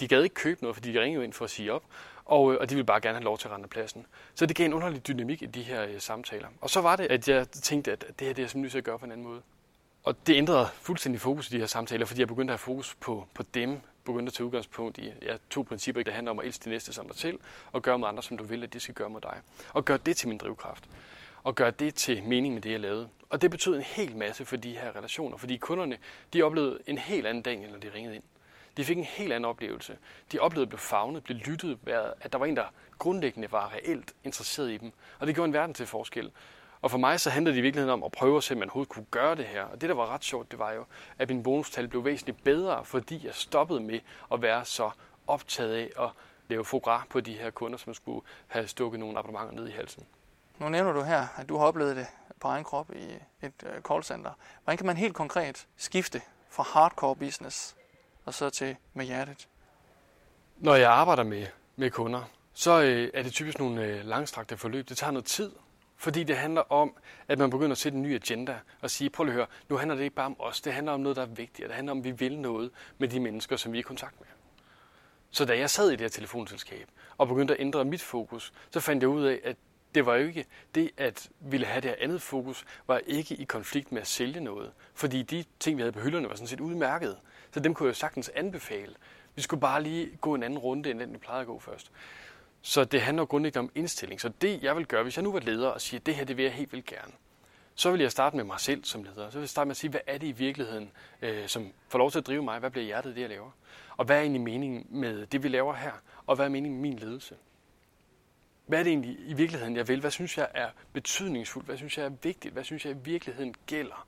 De 0.00 0.08
gad 0.08 0.22
ikke 0.22 0.34
købe 0.34 0.62
noget, 0.62 0.76
fordi 0.76 0.92
de 0.92 1.00
ringede 1.00 1.24
ind 1.24 1.32
for 1.32 1.44
at 1.44 1.50
sige 1.50 1.72
op, 1.72 1.82
og, 2.24 2.52
øh, 2.52 2.58
og 2.60 2.70
de 2.70 2.74
ville 2.74 2.86
bare 2.86 3.00
gerne 3.00 3.14
have 3.14 3.24
lov 3.24 3.38
til 3.38 3.48
at 3.48 3.54
rende 3.54 3.68
pladsen. 3.68 4.06
Så 4.34 4.46
det 4.46 4.56
gav 4.56 4.66
en 4.66 4.72
underlig 4.74 5.06
dynamik 5.06 5.42
i 5.42 5.46
de 5.46 5.62
her 5.62 5.86
øh, 5.86 6.00
samtaler. 6.00 6.48
Og 6.60 6.70
så 6.70 6.80
var 6.80 6.96
det, 6.96 7.06
at 7.06 7.28
jeg 7.28 7.48
tænkte, 7.48 7.92
at 7.92 8.00
det 8.00 8.08
her 8.08 8.14
det 8.16 8.20
er 8.20 8.26
jeg 8.26 8.34
simpelthen 8.36 8.62
nødt 8.62 8.70
til 8.70 8.78
at 8.78 8.84
gøre 8.84 8.98
på 8.98 9.04
en 9.04 9.12
anden 9.12 9.26
måde. 9.26 9.40
Og 10.04 10.26
det 10.26 10.34
ændrede 10.34 10.68
fuldstændig 10.74 11.20
fokus 11.20 11.50
i 11.50 11.54
de 11.54 11.58
her 11.58 11.66
samtaler, 11.66 12.06
fordi 12.06 12.20
jeg 12.20 12.28
begyndte 12.28 12.54
at 12.54 12.60
have 12.60 12.64
fokus 12.64 12.94
på, 13.00 13.26
på 13.34 13.42
dem, 13.54 13.80
begyndte 14.04 14.30
at 14.30 14.34
tage 14.34 14.46
udgangspunkt 14.46 14.98
i 14.98 15.12
ja, 15.22 15.36
to 15.50 15.62
principper, 15.62 16.02
Det 16.02 16.12
handler 16.12 16.30
om 16.30 16.38
at 16.38 16.46
elske 16.46 16.64
de 16.64 16.70
næste 16.70 16.92
som 16.92 17.06
dig 17.06 17.16
til, 17.16 17.38
og 17.72 17.82
gøre 17.82 17.98
med 17.98 18.08
andre, 18.08 18.22
som 18.22 18.38
du 18.38 18.44
vil, 18.44 18.62
at 18.62 18.72
de 18.72 18.80
skal 18.80 18.94
gøre 18.94 19.10
med 19.10 19.20
dig. 19.20 19.40
Og 19.72 19.84
gøre 19.84 19.98
det 20.06 20.16
til 20.16 20.28
min 20.28 20.38
drivkraft. 20.38 20.88
og 21.44 21.54
gøre 21.54 21.70
det 21.70 21.94
til 21.94 22.22
mening 22.24 22.54
med 22.54 22.62
det, 22.62 22.70
jeg 22.70 22.80
lavede. 22.80 23.08
Og 23.30 23.42
det 23.42 23.50
betød 23.50 23.76
en 23.76 23.82
hel 23.82 24.16
masse 24.16 24.44
for 24.44 24.56
de 24.56 24.72
her 24.72 24.96
relationer, 24.96 25.36
fordi 25.36 25.56
kunderne 25.56 25.98
de 26.32 26.42
oplevede 26.42 26.78
en 26.86 26.98
helt 26.98 27.26
anden 27.26 27.42
dag, 27.42 27.68
når 27.70 27.78
de 27.78 27.90
ringede 27.94 28.14
ind. 28.14 28.22
De 28.76 28.84
fik 28.84 28.98
en 28.98 29.04
helt 29.04 29.32
anden 29.32 29.44
oplevelse. 29.50 29.98
De 30.32 30.38
oplevede 30.38 30.62
at 30.62 30.68
blive 30.68 30.78
fagnet, 30.78 31.24
blev 31.24 31.36
lyttet, 31.36 31.78
at 32.20 32.32
der 32.32 32.38
var 32.38 32.46
en, 32.46 32.56
der 32.56 32.64
grundlæggende 32.98 33.52
var 33.52 33.72
reelt 33.74 34.14
interesseret 34.24 34.70
i 34.70 34.76
dem. 34.76 34.92
Og 35.18 35.26
det 35.26 35.34
gjorde 35.34 35.48
en 35.48 35.52
verden 35.52 35.74
til 35.74 35.86
forskel. 35.86 36.30
Og 36.84 36.90
for 36.90 36.98
mig 36.98 37.20
så 37.20 37.30
handlede 37.30 37.54
det 37.54 37.58
i 37.58 37.62
virkeligheden 37.62 37.92
om 37.92 38.02
at 38.02 38.12
prøve 38.12 38.36
at 38.36 38.42
se, 38.44 38.54
om 38.54 38.58
man 38.58 38.68
overhovedet 38.68 38.88
kunne 38.88 39.06
gøre 39.10 39.34
det 39.34 39.44
her. 39.44 39.62
Og 39.62 39.80
det, 39.80 39.88
der 39.88 39.94
var 39.94 40.06
ret 40.06 40.24
sjovt, 40.24 40.50
det 40.50 40.58
var 40.58 40.72
jo, 40.72 40.84
at 41.18 41.28
min 41.28 41.42
bonustal 41.42 41.88
blev 41.88 42.04
væsentligt 42.04 42.44
bedre, 42.44 42.84
fordi 42.84 43.26
jeg 43.26 43.34
stoppede 43.34 43.80
med 43.80 44.00
at 44.32 44.42
være 44.42 44.64
så 44.64 44.90
optaget 45.26 45.74
af 45.74 46.04
at 46.04 46.10
lave 46.48 46.64
fogra 46.64 47.06
på 47.10 47.20
de 47.20 47.32
her 47.32 47.50
kunder, 47.50 47.78
som 47.78 47.94
skulle 47.94 48.26
have 48.46 48.66
stukket 48.66 49.00
nogle 49.00 49.18
abonnementer 49.18 49.54
ned 49.54 49.68
i 49.68 49.70
halsen. 49.70 50.06
Nu 50.58 50.68
nævner 50.68 50.92
du 50.92 51.02
her, 51.02 51.26
at 51.36 51.48
du 51.48 51.56
har 51.56 51.66
oplevet 51.66 51.96
det 51.96 52.06
på 52.40 52.48
egen 52.48 52.64
krop 52.64 52.90
i 52.90 53.04
et 53.42 53.52
øh, 53.66 53.82
callcenter. 53.88 54.30
Hvordan 54.64 54.76
kan 54.76 54.86
man 54.86 54.96
helt 54.96 55.14
konkret 55.14 55.66
skifte 55.76 56.20
fra 56.50 56.62
hardcore 56.62 57.16
business 57.16 57.76
og 58.24 58.34
så 58.34 58.50
til 58.50 58.76
med 58.94 59.04
hjertet? 59.04 59.48
Når 60.56 60.74
jeg 60.74 60.90
arbejder 60.90 61.22
med, 61.22 61.46
med 61.76 61.90
kunder, 61.90 62.22
så 62.54 62.82
øh, 62.82 63.10
er 63.14 63.22
det 63.22 63.32
typisk 63.32 63.58
nogle 63.58 63.84
øh, 63.84 64.04
langstrakte 64.04 64.56
forløb. 64.56 64.88
Det 64.88 64.96
tager 64.96 65.10
noget 65.10 65.24
tid, 65.24 65.52
fordi 65.96 66.24
det 66.24 66.36
handler 66.36 66.72
om, 66.72 66.96
at 67.28 67.38
man 67.38 67.50
begynder 67.50 67.72
at 67.72 67.78
sætte 67.78 67.96
en 67.96 68.02
ny 68.02 68.14
agenda 68.14 68.58
og 68.80 68.90
sige, 68.90 69.10
prøv 69.10 69.26
at 69.26 69.32
høre, 69.32 69.46
nu 69.68 69.76
handler 69.76 69.96
det 69.96 70.02
ikke 70.02 70.16
bare 70.16 70.26
om 70.26 70.36
os, 70.38 70.60
det 70.60 70.72
handler 70.72 70.92
om 70.92 71.00
noget, 71.00 71.16
der 71.16 71.22
er 71.22 71.26
vigtigt, 71.26 71.68
det 71.68 71.74
handler 71.76 71.92
om, 71.92 71.98
at 71.98 72.04
vi 72.04 72.10
vil 72.10 72.38
noget 72.38 72.70
med 72.98 73.08
de 73.08 73.20
mennesker, 73.20 73.56
som 73.56 73.72
vi 73.72 73.78
er 73.78 73.80
i 73.80 73.82
kontakt 73.82 74.20
med. 74.20 74.28
Så 75.30 75.44
da 75.44 75.58
jeg 75.58 75.70
sad 75.70 75.88
i 75.88 75.92
det 75.92 76.00
her 76.00 76.08
telefonselskab 76.08 76.88
og 77.18 77.28
begyndte 77.28 77.54
at 77.54 77.60
ændre 77.60 77.84
mit 77.84 78.02
fokus, 78.02 78.52
så 78.70 78.80
fandt 78.80 79.02
jeg 79.02 79.08
ud 79.08 79.24
af, 79.24 79.40
at 79.44 79.56
det 79.94 80.06
var 80.06 80.14
jo 80.14 80.26
ikke 80.26 80.46
det, 80.74 80.90
at 80.96 81.28
ville 81.40 81.66
have 81.66 81.80
det 81.80 81.90
her 81.90 81.96
andet 82.00 82.22
fokus, 82.22 82.64
var 82.86 83.00
ikke 83.06 83.34
i 83.34 83.44
konflikt 83.44 83.92
med 83.92 84.00
at 84.00 84.06
sælge 84.06 84.40
noget. 84.40 84.72
Fordi 84.94 85.22
de 85.22 85.44
ting, 85.60 85.76
vi 85.76 85.82
havde 85.82 85.92
på 85.92 86.00
hylderne, 86.00 86.28
var 86.28 86.34
sådan 86.34 86.46
set 86.46 86.60
udmærket. 86.60 87.16
Så 87.50 87.60
dem 87.60 87.74
kunne 87.74 87.86
jeg 87.86 87.94
jo 87.94 87.98
sagtens 87.98 88.28
anbefale. 88.28 88.94
Vi 89.34 89.42
skulle 89.42 89.60
bare 89.60 89.82
lige 89.82 90.16
gå 90.20 90.34
en 90.34 90.42
anden 90.42 90.58
runde, 90.58 90.90
end 90.90 91.00
den 91.00 91.12
vi 91.12 91.18
plejede 91.18 91.40
at 91.40 91.46
gå 91.46 91.58
først. 91.58 91.90
Så 92.66 92.84
det 92.84 93.02
handler 93.02 93.24
grundlæggende 93.24 93.60
om 93.60 93.70
indstilling. 93.74 94.20
Så 94.20 94.28
det, 94.28 94.62
jeg 94.62 94.76
vil 94.76 94.86
gøre, 94.86 95.02
hvis 95.02 95.16
jeg 95.16 95.22
nu 95.22 95.32
var 95.32 95.40
leder 95.40 95.68
og 95.68 95.80
siger, 95.80 96.00
det 96.00 96.14
her, 96.14 96.24
det 96.24 96.36
vil 96.36 96.42
jeg 96.42 96.52
helt 96.52 96.72
vildt 96.72 96.86
gerne, 96.86 97.12
så 97.74 97.90
vil 97.90 98.00
jeg 98.00 98.10
starte 98.10 98.36
med 98.36 98.44
mig 98.44 98.60
selv 98.60 98.84
som 98.84 99.02
leder. 99.02 99.30
Så 99.30 99.38
vil 99.38 99.42
jeg 99.42 99.48
starte 99.48 99.66
med 99.66 99.70
at 99.70 99.76
sige, 99.76 99.90
hvad 99.90 100.00
er 100.06 100.18
det 100.18 100.26
i 100.26 100.32
virkeligheden, 100.32 100.90
øh, 101.22 101.48
som 101.48 101.72
får 101.88 101.98
lov 101.98 102.10
til 102.10 102.18
at 102.18 102.26
drive 102.26 102.42
mig? 102.42 102.58
Hvad 102.58 102.70
bliver 102.70 102.84
hjertet 102.84 103.14
det, 103.14 103.20
jeg 103.20 103.28
laver? 103.28 103.50
Og 103.96 104.04
hvad 104.04 104.16
er 104.16 104.20
egentlig 104.20 104.42
meningen 104.42 104.86
med 104.88 105.26
det, 105.26 105.42
vi 105.42 105.48
laver 105.48 105.74
her? 105.74 105.92
Og 106.26 106.36
hvad 106.36 106.46
er 106.46 106.50
meningen 106.50 106.80
med 106.80 106.90
min 106.90 106.98
ledelse? 106.98 107.34
Hvad 108.66 108.78
er 108.78 108.82
det 108.82 108.90
egentlig 108.90 109.16
i 109.26 109.34
virkeligheden, 109.34 109.76
jeg 109.76 109.88
vil? 109.88 110.00
Hvad 110.00 110.10
synes 110.10 110.38
jeg 110.38 110.48
er 110.54 110.68
betydningsfuldt? 110.92 111.66
Hvad 111.66 111.76
synes 111.76 111.98
jeg 111.98 112.04
er 112.04 112.12
vigtigt? 112.22 112.54
Hvad 112.54 112.64
synes 112.64 112.84
jeg 112.84 112.92
i 112.92 112.98
virkeligheden 113.04 113.54
gælder? 113.66 114.06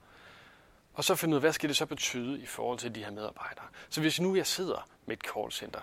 Og 0.93 1.03
så 1.03 1.15
finde 1.15 1.33
ud 1.33 1.37
af, 1.37 1.41
hvad 1.41 1.53
skal 1.53 1.69
det 1.69 1.77
så 1.77 1.85
betyde 1.85 2.41
i 2.41 2.45
forhold 2.45 2.79
til 2.79 2.95
de 2.95 3.03
her 3.03 3.11
medarbejdere? 3.11 3.65
Så 3.89 4.01
hvis 4.01 4.21
nu 4.21 4.35
jeg 4.35 4.47
sidder 4.47 4.87
med 5.05 5.17
et 5.17 5.23
callcenter, 5.33 5.81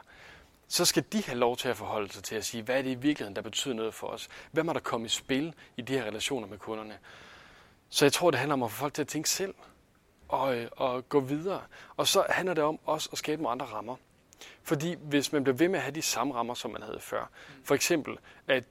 så 0.68 0.84
skal 0.84 1.04
de 1.12 1.22
have 1.22 1.38
lov 1.38 1.56
til 1.56 1.68
at 1.68 1.76
forholde 1.76 2.12
sig 2.12 2.24
til 2.24 2.36
at 2.36 2.44
sige, 2.44 2.62
hvad 2.62 2.78
er 2.78 2.82
det 2.82 2.90
i 2.90 2.94
virkeligheden, 2.94 3.36
der 3.36 3.42
betyder 3.42 3.74
noget 3.74 3.94
for 3.94 4.06
os? 4.06 4.28
Hvad 4.52 4.64
må 4.64 4.72
der 4.72 4.80
komme 4.80 5.06
i 5.06 5.08
spil 5.08 5.54
i 5.76 5.82
de 5.82 5.92
her 5.92 6.04
relationer 6.04 6.48
med 6.48 6.58
kunderne? 6.58 6.98
Så 7.88 8.04
jeg 8.04 8.12
tror, 8.12 8.30
det 8.30 8.40
handler 8.40 8.52
om 8.52 8.62
at 8.62 8.70
få 8.70 8.76
folk 8.76 8.94
til 8.94 9.02
at 9.02 9.08
tænke 9.08 9.30
selv 9.30 9.54
og, 10.28 10.56
øh, 10.56 10.68
og 10.72 11.08
gå 11.08 11.20
videre. 11.20 11.62
Og 11.96 12.06
så 12.06 12.26
handler 12.28 12.54
det 12.54 12.64
om 12.64 12.78
også 12.84 13.08
at 13.12 13.18
skabe 13.18 13.42
nogle 13.42 13.52
andre 13.52 13.66
rammer. 13.66 13.96
Fordi 14.62 14.94
hvis 15.00 15.32
man 15.32 15.44
bliver 15.44 15.56
ved 15.56 15.68
med 15.68 15.78
at 15.78 15.82
have 15.82 15.94
de 15.94 16.02
samme 16.02 16.34
rammer, 16.34 16.54
som 16.54 16.70
man 16.70 16.82
havde 16.82 17.00
før, 17.00 17.30
for 17.64 17.74
eksempel 17.74 18.18
at 18.48 18.64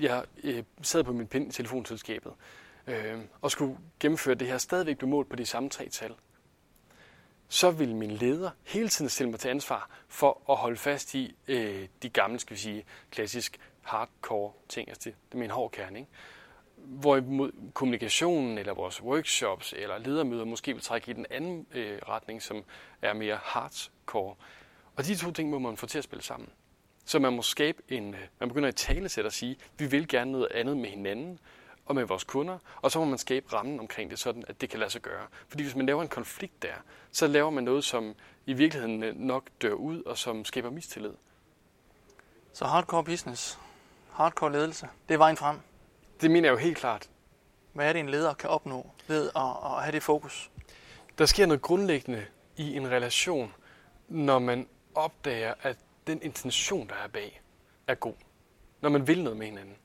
jeg 0.00 0.24
øh, 0.44 0.62
sad 0.82 1.04
på 1.04 1.12
min 1.12 1.26
pind 1.26 1.48
i 1.48 1.52
telefonselskabet 1.52 2.32
øh, 2.86 3.18
og 3.40 3.50
skulle 3.50 3.78
gennemføre 4.00 4.34
det 4.34 4.48
her, 4.48 4.58
stadigvæk 4.58 4.98
blev 4.98 5.08
målt 5.08 5.28
på 5.28 5.36
de 5.36 5.46
samme 5.46 5.68
tre 5.68 5.88
tal, 5.88 6.14
så 7.52 7.70
vil 7.70 7.94
min 7.94 8.10
leder 8.10 8.50
hele 8.64 8.88
tiden 8.88 9.08
stille 9.08 9.30
mig 9.30 9.40
til 9.40 9.48
ansvar 9.48 9.90
for 10.08 10.42
at 10.50 10.56
holde 10.56 10.76
fast 10.76 11.14
i 11.14 11.34
øh, 11.48 11.88
de 12.02 12.08
gamle, 12.08 12.38
skal 12.38 12.56
vi 12.56 12.60
sige, 12.60 12.84
klassisk 13.10 13.60
hardcore 13.82 14.52
ting. 14.68 14.88
Altså 14.88 15.10
det, 15.10 15.16
det 15.28 15.34
er 15.34 15.38
min 15.38 15.50
hård 15.50 15.70
kerne. 15.70 15.98
Ikke? 15.98 16.10
Hvorimod 16.76 17.52
kommunikationen 17.74 18.58
eller 18.58 18.74
vores 18.74 19.02
workshops 19.02 19.74
eller 19.76 19.98
ledermøder 19.98 20.44
måske 20.44 20.72
vil 20.72 20.82
trække 20.82 21.10
i 21.10 21.14
den 21.14 21.26
anden 21.30 21.66
øh, 21.74 21.98
retning, 22.08 22.42
som 22.42 22.64
er 23.02 23.12
mere 23.12 23.38
hardcore. 23.42 24.34
Og 24.96 25.06
de 25.06 25.16
to 25.16 25.30
ting 25.30 25.50
må 25.50 25.58
man 25.58 25.76
få 25.76 25.86
til 25.86 25.98
at 25.98 26.04
spille 26.04 26.22
sammen. 26.22 26.48
Så 27.04 27.18
man 27.18 27.32
må 27.32 27.42
skabe 27.42 27.82
en, 27.88 28.14
øh, 28.14 28.20
man 28.40 28.48
begynder 28.48 28.68
at 28.68 28.76
tale 28.76 29.08
til 29.08 29.20
at 29.20 29.32
sige, 29.32 29.56
vi 29.78 29.86
vil 29.86 30.08
gerne 30.08 30.32
noget 30.32 30.48
andet 30.54 30.76
med 30.76 30.90
hinanden 30.90 31.38
og 31.90 31.96
med 31.96 32.04
vores 32.04 32.24
kunder, 32.24 32.58
og 32.76 32.90
så 32.90 32.98
må 32.98 33.04
man 33.04 33.18
skabe 33.18 33.52
rammen 33.52 33.80
omkring 33.80 34.10
det, 34.10 34.18
sådan 34.18 34.44
at 34.48 34.60
det 34.60 34.70
kan 34.70 34.78
lade 34.78 34.90
sig 34.90 35.02
gøre. 35.02 35.26
Fordi 35.48 35.62
hvis 35.62 35.76
man 35.76 35.86
laver 35.86 36.02
en 36.02 36.08
konflikt 36.08 36.62
der, 36.62 36.74
så 37.12 37.26
laver 37.26 37.50
man 37.50 37.64
noget, 37.64 37.84
som 37.84 38.14
i 38.46 38.52
virkeligheden 38.52 39.02
øh, 39.02 39.16
nok 39.16 39.44
dør 39.62 39.72
ud, 39.72 40.02
og 40.02 40.18
som 40.18 40.44
skaber 40.44 40.70
mistillid. 40.70 41.12
Så 42.52 42.64
hardcore 42.64 43.04
business, 43.04 43.58
hardcore 44.12 44.52
ledelse, 44.52 44.88
det 45.08 45.14
er 45.14 45.18
vejen 45.18 45.36
frem. 45.36 45.58
Det 46.20 46.30
mener 46.30 46.48
jeg 46.48 46.52
jo 46.52 46.58
helt 46.58 46.76
klart. 46.76 47.10
Hvad 47.72 47.88
er 47.88 47.92
det, 47.92 48.00
en 48.00 48.08
leder 48.08 48.34
kan 48.34 48.50
opnå 48.50 48.90
ved 49.08 49.30
at, 49.36 49.42
at 49.64 49.82
have 49.82 49.92
det 49.92 50.02
fokus? 50.02 50.50
Der 51.18 51.26
sker 51.26 51.46
noget 51.46 51.62
grundlæggende 51.62 52.26
i 52.56 52.76
en 52.76 52.90
relation, 52.90 53.54
når 54.08 54.38
man 54.38 54.68
opdager, 54.94 55.54
at 55.62 55.76
den 56.06 56.22
intention, 56.22 56.88
der 56.88 56.94
er 56.94 57.08
bag, 57.08 57.40
er 57.86 57.94
god. 57.94 58.14
Når 58.80 58.88
man 58.90 59.06
vil 59.06 59.22
noget 59.22 59.36
med 59.36 59.46
hinanden. 59.46 59.76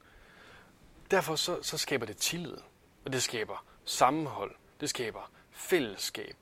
Derfor 1.12 1.36
så, 1.36 1.62
så 1.62 1.78
skaber 1.78 2.06
det 2.06 2.18
tillid, 2.18 2.58
og 3.06 3.14
det 3.14 3.24
skaber 3.24 3.66
sammenhold, 3.86 4.56
det 4.80 4.90
skaber 4.90 5.32
fællesskab, 5.52 6.36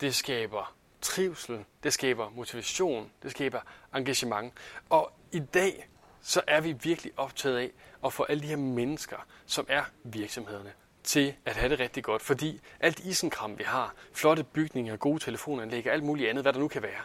det 0.00 0.14
skaber 0.14 0.74
trivsel, 1.00 1.64
det 1.82 1.92
skaber 1.92 2.30
motivation, 2.30 3.10
det 3.22 3.30
skaber 3.30 3.60
engagement. 3.94 4.54
Og 4.90 5.12
i 5.32 5.38
dag, 5.38 5.88
så 6.20 6.42
er 6.46 6.60
vi 6.60 6.72
virkelig 6.72 7.12
optaget 7.16 7.58
af 7.58 7.70
at 8.04 8.12
få 8.12 8.22
alle 8.22 8.42
de 8.42 8.46
her 8.48 8.56
mennesker, 8.56 9.16
som 9.46 9.66
er 9.68 9.84
virksomhederne, 10.04 10.72
til 11.04 11.34
at 11.44 11.56
have 11.56 11.68
det 11.68 11.80
rigtig 11.80 12.04
godt. 12.04 12.22
Fordi 12.22 12.60
alt 12.80 13.00
isenkram, 13.00 13.58
vi 13.58 13.64
har, 13.64 13.94
flotte 14.12 14.44
bygninger, 14.44 14.96
gode 14.96 15.18
telefonanlæg 15.18 15.86
og 15.86 15.92
alt 15.92 16.04
muligt 16.04 16.30
andet, 16.30 16.44
hvad 16.44 16.52
der 16.52 16.60
nu 16.60 16.68
kan 16.68 16.82
være, 16.82 17.02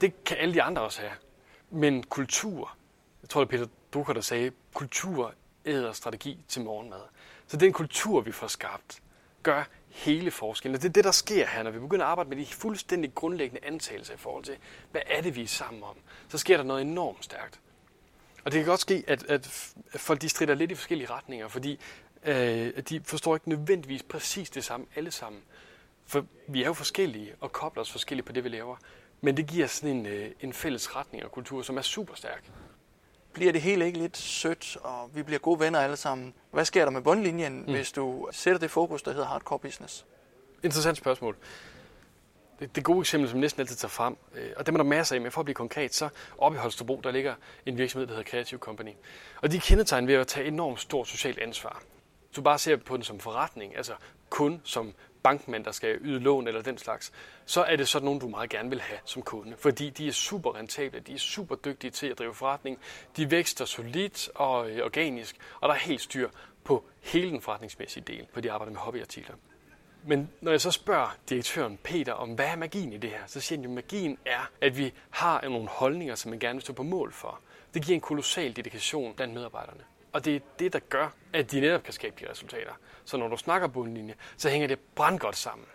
det 0.00 0.24
kan 0.24 0.36
alle 0.36 0.54
de 0.54 0.62
andre 0.62 0.82
også 0.82 1.00
have. 1.00 1.12
Men 1.70 2.02
kultur, 2.02 2.76
jeg 3.22 3.28
tror 3.28 3.44
det 3.44 3.52
er 3.54 3.58
Peter 3.58 3.70
Drucker, 3.92 4.12
der 4.12 4.20
sagde, 4.20 4.50
kultur 4.74 5.34
æder 5.66 5.92
strategi 5.92 6.38
til 6.48 6.62
morgenmad. 6.62 7.00
Så 7.46 7.56
den 7.56 7.72
kultur, 7.72 8.20
vi 8.20 8.32
får 8.32 8.46
skabt, 8.46 9.02
gør 9.42 9.64
hele 9.88 10.30
forskellen. 10.30 10.74
Og 10.74 10.82
det 10.82 10.88
er 10.88 10.92
det, 10.92 11.04
der 11.04 11.10
sker 11.10 11.46
her, 11.46 11.62
når 11.62 11.70
vi 11.70 11.78
begynder 11.78 12.04
at 12.04 12.10
arbejde 12.10 12.30
med 12.30 12.36
de 12.36 12.46
fuldstændig 12.46 13.14
grundlæggende 13.14 13.66
antagelser 13.66 14.14
i 14.14 14.16
forhold 14.16 14.44
til, 14.44 14.56
hvad 14.90 15.02
er 15.06 15.20
det, 15.20 15.36
vi 15.36 15.42
er 15.42 15.46
sammen 15.46 15.82
om. 15.82 15.96
Så 16.28 16.38
sker 16.38 16.56
der 16.56 16.64
noget 16.64 16.82
enormt 16.82 17.24
stærkt. 17.24 17.60
Og 18.44 18.52
det 18.52 18.58
kan 18.58 18.66
godt 18.66 18.80
ske, 18.80 19.04
at, 19.06 19.24
at 19.28 19.46
folk 19.96 20.22
de 20.22 20.28
strider 20.28 20.54
lidt 20.54 20.70
i 20.70 20.74
forskellige 20.74 21.10
retninger, 21.10 21.48
fordi 21.48 21.80
øh, 22.24 22.78
de 22.88 23.00
forstår 23.04 23.36
ikke 23.36 23.48
nødvendigvis 23.48 24.02
præcis 24.02 24.50
det 24.50 24.64
samme 24.64 24.86
alle 24.96 25.10
sammen. 25.10 25.42
For 26.06 26.26
vi 26.48 26.62
er 26.62 26.66
jo 26.66 26.72
forskellige 26.72 27.34
og 27.40 27.52
kobler 27.52 27.80
os 27.80 27.92
forskelligt 27.92 28.26
på 28.26 28.32
det, 28.32 28.44
vi 28.44 28.48
laver. 28.48 28.76
Men 29.20 29.36
det 29.36 29.46
giver 29.46 29.66
sådan 29.66 29.96
en, 29.96 30.06
øh, 30.06 30.30
en 30.40 30.52
fælles 30.52 30.96
retning 30.96 31.24
og 31.24 31.32
kultur, 31.32 31.62
som 31.62 31.76
er 31.76 31.82
super 31.82 32.14
stærk. 32.14 32.50
Bliver 33.36 33.52
det 33.52 33.62
hele 33.62 33.86
ikke 33.86 33.98
lidt 33.98 34.16
sødt, 34.16 34.76
og 34.82 35.10
vi 35.14 35.22
bliver 35.22 35.38
gode 35.38 35.60
venner 35.60 35.80
alle 35.80 35.96
sammen? 35.96 36.34
Hvad 36.50 36.64
sker 36.64 36.84
der 36.84 36.90
med 36.90 37.02
bundlinjen, 37.02 37.58
mm. 37.58 37.72
hvis 37.72 37.92
du 37.92 38.28
sætter 38.32 38.58
det 38.58 38.70
fokus, 38.70 39.02
der 39.02 39.12
hedder 39.12 39.26
hardcore 39.26 39.58
business? 39.58 40.06
Interessant 40.62 40.98
spørgsmål. 40.98 41.36
Det, 42.60 42.76
det 42.76 42.84
gode 42.84 43.00
eksempel, 43.00 43.30
som 43.30 43.40
næsten 43.40 43.60
altid 43.60 43.76
tager 43.76 43.88
frem, 43.90 44.16
øh, 44.34 44.50
og 44.56 44.66
det 44.66 44.72
er 44.72 44.76
der 44.76 44.84
masser 44.84 45.14
af, 45.14 45.20
men 45.20 45.32
for 45.32 45.40
at 45.40 45.44
blive 45.44 45.54
konkret, 45.54 45.94
så 45.94 46.08
op 46.38 46.54
i 46.54 46.56
Holstebro, 46.56 47.00
der 47.04 47.10
ligger 47.10 47.34
en 47.66 47.78
virksomhed, 47.78 48.06
der 48.06 48.14
hedder 48.14 48.30
Creative 48.30 48.60
Company. 48.60 48.92
Og 49.42 49.52
de 49.52 49.56
er 49.56 49.60
kendetegn 49.60 50.06
ved 50.06 50.14
at 50.14 50.26
tage 50.26 50.46
enormt 50.46 50.80
stort 50.80 51.08
socialt 51.08 51.38
ansvar. 51.38 51.82
Du 52.36 52.42
bare 52.42 52.58
ser 52.58 52.76
på 52.76 52.96
den 52.96 53.04
som 53.04 53.20
forretning, 53.20 53.76
altså 53.76 53.92
kun 54.30 54.60
som 54.64 54.94
bankmænd, 55.26 55.64
der 55.64 55.72
skal 55.72 55.98
yde 56.00 56.20
lån 56.20 56.48
eller 56.48 56.62
den 56.62 56.78
slags, 56.78 57.12
så 57.46 57.62
er 57.62 57.76
det 57.76 57.88
sådan 57.88 58.04
nogen, 58.04 58.20
du 58.20 58.28
meget 58.28 58.50
gerne 58.50 58.70
vil 58.70 58.80
have 58.80 58.98
som 59.04 59.22
kunde. 59.22 59.56
Fordi 59.56 59.90
de 59.90 60.08
er 60.08 60.12
super 60.12 60.56
rentable, 60.56 61.00
de 61.00 61.14
er 61.14 61.18
super 61.18 61.54
dygtige 61.54 61.90
til 61.90 62.06
at 62.06 62.18
drive 62.18 62.34
forretning, 62.34 62.78
de 63.16 63.30
vækster 63.30 63.64
solidt 63.64 64.28
og 64.34 64.70
øh, 64.70 64.84
organisk, 64.84 65.36
og 65.60 65.68
der 65.68 65.74
er 65.74 65.78
helt 65.78 66.00
styr 66.00 66.28
på 66.64 66.84
hele 67.00 67.30
den 67.30 67.40
forretningsmæssige 67.40 68.04
del, 68.06 68.26
for 68.32 68.40
de 68.40 68.52
arbejder 68.52 68.72
med 68.72 68.80
hobbyartikler. 68.80 69.34
Men 70.04 70.30
når 70.40 70.50
jeg 70.50 70.60
så 70.60 70.70
spørger 70.70 71.16
direktøren 71.28 71.78
Peter 71.84 72.12
om, 72.12 72.30
hvad 72.30 72.46
er 72.46 72.56
magien 72.56 72.92
i 72.92 72.96
det 72.96 73.10
her, 73.10 73.26
så 73.26 73.40
siger 73.40 73.58
han 73.58 73.64
jo, 73.64 73.70
at 73.70 73.74
magien 73.74 74.18
er, 74.26 74.50
at 74.60 74.78
vi 74.78 74.92
har 75.10 75.48
nogle 75.48 75.68
holdninger, 75.68 76.14
som 76.14 76.30
man 76.30 76.38
gerne 76.38 76.54
vil 76.54 76.62
stå 76.62 76.72
på 76.72 76.82
mål 76.82 77.12
for. 77.12 77.40
Det 77.74 77.84
giver 77.84 77.94
en 77.94 78.00
kolossal 78.00 78.56
dedikation 78.56 79.14
blandt 79.14 79.34
medarbejderne. 79.34 79.80
Og 80.16 80.24
det 80.24 80.36
er 80.36 80.40
det, 80.58 80.72
der 80.72 80.78
gør, 80.78 81.08
at 81.32 81.50
de 81.50 81.60
netop 81.60 81.82
kan 81.82 81.92
skabe 81.92 82.16
de 82.20 82.30
resultater. 82.30 82.72
Så 83.04 83.16
når 83.16 83.28
du 83.28 83.36
snakker 83.36 83.68
bundlinje, 83.68 84.14
så 84.36 84.50
hænger 84.50 84.68
det 84.68 84.78
brandgodt 84.94 85.36
sammen. 85.36 85.66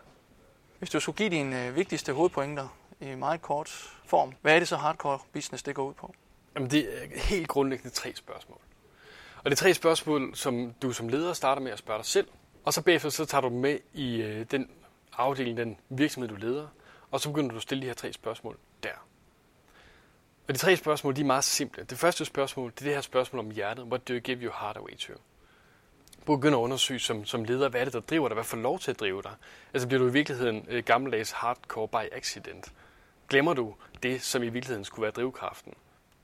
Hvis 0.79 0.89
du 0.89 1.00
skulle 1.00 1.17
give 1.17 1.29
dine 1.29 1.67
øh, 1.67 1.75
vigtigste 1.75 2.13
hovedpointer 2.13 2.77
i 3.00 3.15
meget 3.15 3.41
kort 3.41 3.69
form, 4.05 4.33
hvad 4.41 4.55
er 4.55 4.60
det 4.60 4.67
så 4.67 4.75
hardcore 4.77 5.19
business, 5.33 5.63
det 5.63 5.75
går 5.75 5.83
ud 5.83 5.93
på? 5.93 6.13
Jamen, 6.55 6.71
det 6.71 7.03
er 7.03 7.19
helt 7.19 7.48
grundlæggende 7.48 7.95
tre 7.95 8.15
spørgsmål. 8.15 8.60
Og 9.38 9.45
det 9.45 9.51
er 9.51 9.55
tre 9.55 9.74
spørgsmål, 9.74 10.36
som 10.36 10.74
du 10.81 10.91
som 10.91 11.10
leder 11.10 11.33
starter 11.33 11.62
med 11.62 11.71
at 11.71 11.79
spørge 11.79 11.98
dig 11.98 12.05
selv, 12.05 12.27
og 12.63 12.74
så 12.74 12.81
bagefter 12.81 13.10
så 13.10 13.25
tager 13.25 13.41
du 13.41 13.50
med 13.50 13.79
i 13.93 14.21
øh, 14.21 14.45
den 14.51 14.69
afdeling, 15.17 15.57
den 15.57 15.77
virksomhed, 15.89 16.29
du 16.29 16.36
leder, 16.36 16.67
og 17.12 17.19
så 17.19 17.29
begynder 17.29 17.50
du 17.50 17.55
at 17.55 17.63
stille 17.63 17.81
de 17.81 17.88
her 17.88 17.93
tre 17.93 18.13
spørgsmål 18.13 18.57
der. 18.83 19.07
Og 20.48 20.53
de 20.53 20.60
tre 20.60 20.75
spørgsmål, 20.75 21.15
de 21.15 21.21
er 21.21 21.25
meget 21.25 21.43
simple. 21.43 21.83
Det 21.83 21.98
første 21.98 22.25
spørgsmål, 22.25 22.71
det 22.71 22.81
er 22.81 22.86
det 22.86 22.93
her 22.93 23.01
spørgsmål 23.01 23.39
om 23.45 23.51
hjertet. 23.51 23.86
What 23.86 24.07
do 24.07 24.13
you 24.13 24.19
give 24.19 24.38
your 24.38 24.55
heart 24.60 24.77
away 24.77 24.98
to? 24.98 25.13
Begynd 26.25 26.55
at 26.55 26.60
undersøge 26.60 27.00
som, 27.00 27.25
som 27.25 27.43
leder, 27.43 27.69
hvad 27.69 27.81
er 27.81 27.86
det, 27.86 27.93
der 27.93 28.00
driver 28.00 28.27
dig? 28.27 28.36
Hvad 28.36 28.43
får 28.43 28.57
lov 28.57 28.79
til 28.79 28.91
at 28.91 29.00
drive 29.00 29.21
dig? 29.21 29.31
Altså 29.74 29.88
bliver 29.88 30.01
du 30.01 30.07
i 30.10 30.12
virkeligheden 30.12 30.65
øh, 30.69 30.83
gammeldags 30.83 31.31
hardcore 31.31 31.88
by 31.88 32.15
accident? 32.15 32.74
Glemmer 33.29 33.53
du 33.53 33.75
det, 34.03 34.21
som 34.21 34.43
i 34.43 34.50
virkeligheden 34.50 34.86
skulle 34.86 35.03
være 35.03 35.12
drivkraften? 35.12 35.74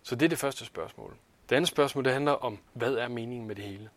Så 0.04 0.16
det 0.16 0.26
er 0.26 0.30
det 0.30 0.40
første 0.40 0.66
spørgsmål. 0.66 1.18
Det 1.50 1.56
andet 1.56 1.68
spørgsmål, 1.68 2.04
det 2.06 2.14
handler 2.14 2.32
om, 2.32 2.58
hvad 2.74 2.94
er 2.94 3.08
meningen 3.08 3.48
med 3.48 3.56
det 3.56 3.64
hele? 3.64 3.90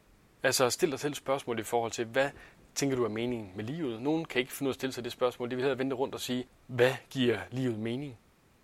Altså 0.42 0.70
stil 0.70 0.90
dig 0.90 1.00
selv 1.00 1.14
spørgsmål 1.14 1.58
i 1.58 1.62
forhold 1.62 1.92
til, 1.92 2.04
hvad 2.04 2.30
tænker 2.74 2.96
du 2.96 3.04
er 3.04 3.08
meningen 3.08 3.52
med 3.56 3.64
livet? 3.64 4.02
Nogen 4.02 4.24
kan 4.24 4.40
ikke 4.40 4.52
finde 4.52 4.68
ud 4.68 4.70
af 4.70 4.74
at 4.74 4.74
stille 4.74 4.92
sig 4.92 5.04
det 5.04 5.12
spørgsmål. 5.12 5.50
De 5.50 5.56
vil 5.56 5.62
hellere 5.62 5.78
vente 5.78 5.96
rundt 5.96 6.14
og 6.14 6.20
sige, 6.20 6.46
hvad 6.66 6.94
giver 7.10 7.38
livet 7.50 7.78
mening? 7.78 8.18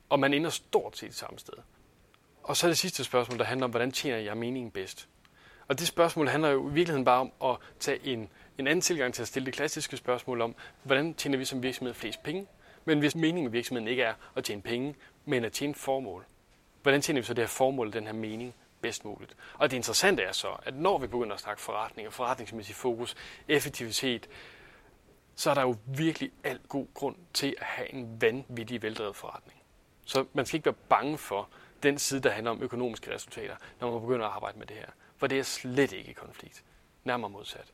Og 0.09 0.21
man 0.21 0.35
ender 0.35 0.51
stort 0.51 0.97
set 0.97 1.15
samme 1.15 1.39
sted. 1.39 1.55
Og 2.43 2.57
så 2.57 2.67
er 2.67 2.71
det 2.71 2.79
sidste 2.79 3.05
spørgsmål, 3.05 3.39
der 3.39 3.45
handler 3.45 3.65
om, 3.65 3.71
hvordan 3.71 3.93
tjener 3.93 4.19
jeg 4.19 4.37
meningen 4.37 4.71
bedst? 4.71 5.09
Og 5.69 5.79
det 5.79 5.89
spørgsmål 5.89 6.29
handler 6.29 6.49
jo 6.49 6.71
i 6.71 6.73
virkeligheden 6.73 7.05
bare 7.05 7.21
om 7.21 7.33
at 7.45 7.57
tage 7.81 8.07
en, 8.07 8.29
en 8.59 8.67
anden 8.67 8.81
tilgang 8.81 9.15
til 9.15 9.23
at 9.23 9.29
stille 9.29 9.47
det 9.47 9.55
klassiske 9.55 9.97
spørgsmål 9.97 10.41
om, 10.41 10.55
hvordan 10.83 11.15
tjener 11.15 11.39
vi 11.39 11.45
som 11.45 11.63
virksomhed 11.63 11.95
flest 11.95 12.23
penge? 12.23 12.47
Men 12.85 12.99
hvis 12.99 13.15
meningen 13.15 13.45
med 13.45 13.53
virksomheden 13.53 13.89
ikke 13.89 14.03
er 14.03 14.15
at 14.37 14.45
tjene 14.45 14.63
penge, 14.63 14.95
men 15.25 15.45
at 15.45 15.53
tjene 15.53 15.75
formål, 15.75 16.25
hvordan 16.83 17.03
tjener 17.03 17.21
vi 17.21 17.27
så 17.27 17.35
det 17.35 17.43
her 17.43 17.49
formål, 17.49 17.93
den 17.93 18.07
her 18.07 18.13
mening, 18.13 18.55
bedst 18.81 19.05
muligt? 19.05 19.37
Og 19.55 19.71
det 19.71 19.77
interessante 19.77 20.23
er 20.23 20.33
så, 20.33 20.49
at 20.63 20.75
når 20.75 20.99
vi 20.99 21.07
begynder 21.07 21.35
at 21.35 21.41
snakke 21.41 21.63
forretning 21.63 22.09
og 22.09 22.15
forretningsmæssig 22.15 22.75
fokus, 22.75 23.17
effektivitet, 23.49 24.29
så 25.35 25.51
er 25.51 25.55
der 25.55 25.63
jo 25.63 25.77
virkelig 25.87 26.31
alt 26.45 26.69
god 26.69 26.87
grund 26.95 27.17
til 27.35 27.55
at 27.59 27.67
have 27.67 27.95
en 27.95 28.21
vanvittig 28.21 28.83
veldrevet 28.83 29.17
forretning. 29.17 29.56
Så 30.07 30.25
man 30.33 30.47
skal 30.47 30.59
ikke 30.59 30.67
være 30.67 30.75
bange 30.89 31.19
for 31.19 31.49
den 31.83 31.99
side, 31.99 32.21
der 32.21 32.31
handler 32.31 32.51
om 32.51 32.63
økonomiske 32.63 33.15
resultater, 33.15 33.57
når 33.81 33.91
man 33.91 34.01
begynder 34.01 34.27
at 34.27 34.33
arbejde 34.33 34.59
med 34.59 34.67
det 34.67 34.77
her. 34.77 34.89
For 35.17 35.27
det 35.27 35.39
er 35.39 35.43
slet 35.43 35.93
ikke 35.93 36.11
i 36.11 36.13
konflikt. 36.13 36.65
Nærmere 37.05 37.31
modsat. 37.31 37.73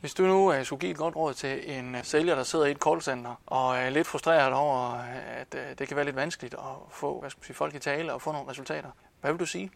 Hvis 0.00 0.14
du 0.14 0.22
nu 0.22 0.58
uh, 0.58 0.64
skulle 0.64 0.80
give 0.80 0.90
et 0.90 0.96
godt 0.96 1.16
råd 1.16 1.34
til 1.34 1.78
en 1.78 1.94
uh, 1.94 2.02
sælger, 2.02 2.34
der 2.34 2.42
sidder 2.42 2.66
i 2.66 2.70
et 2.70 2.78
callcenter 2.84 3.34
og 3.46 3.76
er 3.76 3.90
lidt 3.90 4.06
frustreret 4.06 4.52
over, 4.52 4.90
at 5.38 5.54
uh, 5.54 5.60
det 5.78 5.88
kan 5.88 5.96
være 5.96 6.04
lidt 6.04 6.16
vanskeligt 6.16 6.54
at 6.54 6.60
få 6.90 7.20
hvad 7.20 7.30
skal 7.30 7.38
man 7.40 7.44
sige, 7.44 7.56
folk 7.56 7.74
i 7.74 7.78
tale 7.78 8.12
og 8.12 8.22
få 8.22 8.32
nogle 8.32 8.50
resultater, 8.50 8.90
hvad 9.20 9.32
vil 9.32 9.40
du 9.40 9.46
sige? 9.46 9.70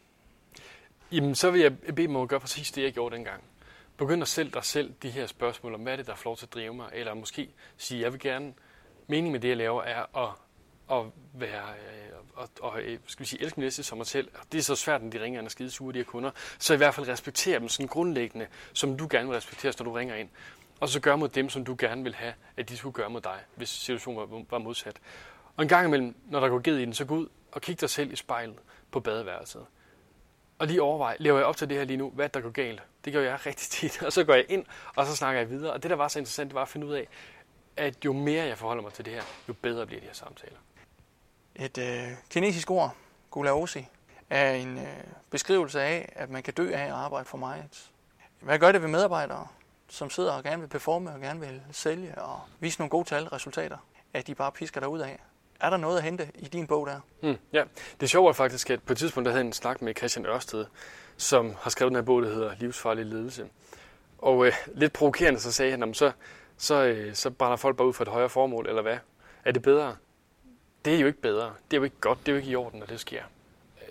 Jamen, 1.13 1.35
så 1.35 1.51
vil 1.51 1.61
jeg 1.61 1.79
bede 1.79 2.09
mig 2.09 2.23
at 2.23 2.29
gøre 2.29 2.41
præcis 2.41 2.73
det, 2.73 2.83
jeg 2.83 2.93
gjorde 2.93 3.17
dengang. 3.17 3.45
Begynd 3.97 4.23
at 4.23 4.29
selv 4.29 4.51
dig 4.51 4.65
selv 4.65 4.95
de 5.03 5.11
her 5.11 5.27
spørgsmål 5.27 5.75
om, 5.75 5.81
hvad 5.81 5.93
er 5.93 5.97
det, 5.97 6.07
der 6.07 6.15
får 6.15 6.31
lov 6.31 6.37
til 6.37 6.47
at 6.47 6.55
drive 6.55 6.75
mig? 6.75 6.91
Eller 6.93 7.15
måske 7.15 7.51
sige, 7.77 8.01
jeg 8.01 8.13
vil 8.13 8.21
gerne, 8.21 8.55
meningen 9.07 9.33
med 9.33 9.41
det, 9.41 9.49
jeg 9.49 9.57
laver, 9.57 9.83
er 9.83 10.17
at 10.17 10.31
at 10.91 11.05
være, 11.35 11.69
øh, 11.69 12.19
og, 12.35 12.49
og, 12.61 12.81
øh, 12.81 12.99
skal 13.07 13.25
vi 13.25 13.29
sige, 13.29 13.43
elske 13.43 13.61
næste 13.61 13.83
som 13.83 13.99
mig 13.99 14.07
selv. 14.07 14.29
Det 14.53 14.59
er 14.59 14.63
så 14.63 14.77
svært, 14.77 15.03
når 15.03 15.11
de 15.11 15.21
ringer 15.21 15.41
ind 15.41 15.47
og 15.47 15.51
skide 15.51 15.71
sure, 15.71 15.93
de 15.93 15.99
her 15.99 16.05
kunder. 16.05 16.31
Så 16.59 16.75
i 16.75 16.77
hvert 16.77 16.95
fald 16.95 17.09
respektere 17.09 17.61
dem 17.61 17.69
sådan 17.69 17.89
grundlæggende, 17.89 18.47
som 18.73 18.97
du 18.97 19.07
gerne 19.11 19.29
vil 19.29 19.35
respekteres, 19.35 19.79
når 19.79 19.85
du 19.85 19.93
ringer 19.93 20.15
ind. 20.15 20.29
Og 20.81 20.89
så 20.89 21.01
gør 21.01 21.17
mod 21.17 21.29
dem, 21.29 21.49
som 21.49 21.65
du 21.65 21.77
gerne 21.79 22.03
vil 22.03 22.15
have, 22.15 22.35
at 22.57 22.69
de 22.69 22.77
skulle 22.77 22.93
gøre 22.93 23.11
mod 23.11 23.21
dig, 23.21 23.41
hvis 23.57 23.69
situationen 23.69 24.21
var, 24.21 24.45
var 24.51 24.59
modsat. 24.59 25.01
Og 25.57 25.63
en 25.63 25.69
gang 25.69 25.87
imellem, 25.87 26.15
når 26.31 26.41
der 26.41 26.49
går 26.49 26.59
ged 26.59 26.79
i 26.79 26.85
den, 26.85 26.95
så 26.95 27.05
gå 27.05 27.15
ud 27.15 27.29
og 27.53 27.61
kig 27.61 27.81
dig 27.81 27.91
selv 27.91 28.13
i 28.13 28.17
spejlet 28.17 28.59
på 28.91 29.01
badeværelset. 29.01 29.67
Og 30.59 30.67
lige 30.67 30.83
overvej, 30.83 31.17
lever 31.21 31.39
jeg 31.39 31.47
op 31.47 31.57
til 31.57 31.69
det 31.69 31.77
her 31.77 31.85
lige 31.85 31.97
nu? 31.97 32.11
Hvad 32.11 32.29
der 32.29 32.41
går 32.41 32.51
galt? 32.51 32.83
Det 33.05 33.13
gør 33.13 33.23
jeg 33.23 33.47
rigtig 33.47 33.71
tit. 33.71 34.03
Og 34.07 34.13
så 34.13 34.25
går 34.25 34.35
jeg 34.35 34.45
ind, 34.49 34.65
og 34.97 35.07
så 35.07 35.17
snakker 35.17 35.41
jeg 35.41 35.51
videre. 35.51 35.73
Og 35.73 35.83
det, 35.83 35.91
der 35.91 35.97
var 35.97 36.09
så 36.09 36.19
interessant, 36.19 36.49
det 36.49 36.55
var 36.55 36.63
at 36.63 36.69
finde 36.69 36.87
ud 36.87 36.93
af, 36.93 37.09
at 37.77 38.05
jo 38.05 38.13
mere 38.13 38.45
jeg 38.45 38.59
forholder 38.59 38.83
mig 38.83 38.93
til 38.93 39.05
det 39.05 39.13
her, 39.13 39.23
jo 39.49 39.53
bedre 39.53 39.87
bliver 39.87 40.01
de 40.01 40.07
her 40.07 40.15
samtaler. 40.15 40.59
Et 41.57 41.79
øh, 41.79 42.09
kinesisk 42.31 42.71
ord, 42.71 42.97
gulaosi, 43.31 43.89
er 44.31 44.51
en 44.51 44.79
øh, 44.79 44.87
beskrivelse 45.31 45.83
af, 45.83 46.13
at 46.17 46.31
man 46.31 46.43
kan 46.43 46.55
dø 46.55 46.73
af 46.75 46.85
at 46.85 46.91
arbejde 46.91 47.25
for 47.25 47.39
meget. 47.39 47.91
Hvad 48.41 48.59
gør 48.59 48.73
det 48.73 48.83
ved 48.83 48.89
medarbejdere, 48.89 49.47
som 49.89 50.11
sidder 50.11 50.33
og 50.33 50.43
gerne 50.43 50.61
vil 50.61 50.69
performe 50.69 51.11
og 51.11 51.21
gerne 51.21 51.41
vil 51.41 51.63
sælge 51.73 52.15
og 52.19 52.41
vise 52.61 52.81
nogle 52.81 52.91
gode 52.91 53.09
tal, 53.09 53.25
resultater, 53.25 53.77
at 54.15 54.27
de 54.27 54.35
bare 54.35 54.53
pisker 54.53 54.81
derud 54.81 55.01
af? 55.01 55.19
Er 55.61 55.71
der 55.71 55.77
noget 55.77 55.97
at 55.97 56.03
hente 56.03 56.29
i 56.35 56.45
din 56.45 56.67
bog 56.67 56.87
der? 56.87 57.01
Mm, 57.23 57.37
ja, 57.53 57.65
det 58.01 58.11
sjove 58.11 58.29
er 58.29 58.33
faktisk, 58.33 58.71
at 58.71 58.83
på 58.83 58.93
et 58.93 58.99
tidspunkt 58.99 59.25
der 59.25 59.31
havde 59.33 59.43
jeg 59.43 59.47
en 59.47 59.53
snak 59.53 59.83
med 59.83 59.95
Christian 59.97 60.27
Ørsted, 60.27 60.67
som 61.17 61.55
har 61.61 61.71
skrevet 61.71 61.91
den 61.91 61.97
her 61.97 62.03
bog, 62.03 62.23
der 62.23 62.29
hedder 62.29 62.55
Livsfarlig 62.59 63.07
ledelse. 63.07 63.49
Og 64.19 64.47
øh, 64.47 64.53
lidt 64.75 64.93
provokerende, 64.93 65.41
så 65.41 65.53
sagde 65.53 65.71
han, 65.71 65.95
så, 65.95 66.13
så, 66.57 66.85
øh, 66.85 67.15
så 67.15 67.31
brænder 67.31 67.57
folk 67.57 67.77
bare 67.77 67.89
ud 67.89 67.93
for 67.93 68.05
et 68.05 68.09
højere 68.09 68.29
formål, 68.29 68.69
eller 68.69 68.83
hvad? 68.83 68.99
Er 69.45 69.53
det 69.53 69.63
bedre? 69.63 69.97
Det 70.85 70.95
er 70.95 70.99
jo 70.99 71.07
ikke 71.07 71.21
bedre. 71.21 71.55
Det 71.71 71.77
er 71.77 71.81
jo 71.81 71.85
ikke 71.85 72.01
godt. 72.01 72.19
Det 72.19 72.29
er 72.29 72.33
jo 72.33 72.37
ikke 72.37 72.51
i 72.51 72.57
orden, 72.57 72.79
når 72.79 72.87
det 72.87 73.01
sker. 73.01 73.23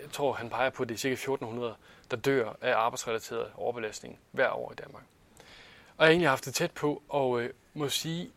Jeg 0.02 0.12
tror, 0.12 0.34
han 0.34 0.50
peger 0.50 0.70
på, 0.70 0.84
at 0.84 0.90
det 0.90 0.96
er 0.96 1.00
cirka 1.00 1.14
1400, 1.14 1.76
der 2.12 2.18
dør 2.18 2.54
af 2.62 2.76
arbejdsrelateret 2.76 3.52
overbelastning 3.56 4.20
hver 4.32 4.50
år 4.50 4.72
i 4.72 4.76
Danmark. 4.76 5.04
Og 5.98 6.00
jeg 6.00 6.06
har 6.06 6.12
egentlig 6.12 6.30
haft 6.30 6.46
det 6.46 6.54
tæt 6.54 6.72
på, 6.72 7.04
og 7.10 7.42
øh, 7.42 7.50
må 7.74 7.90
sige, 7.90 8.32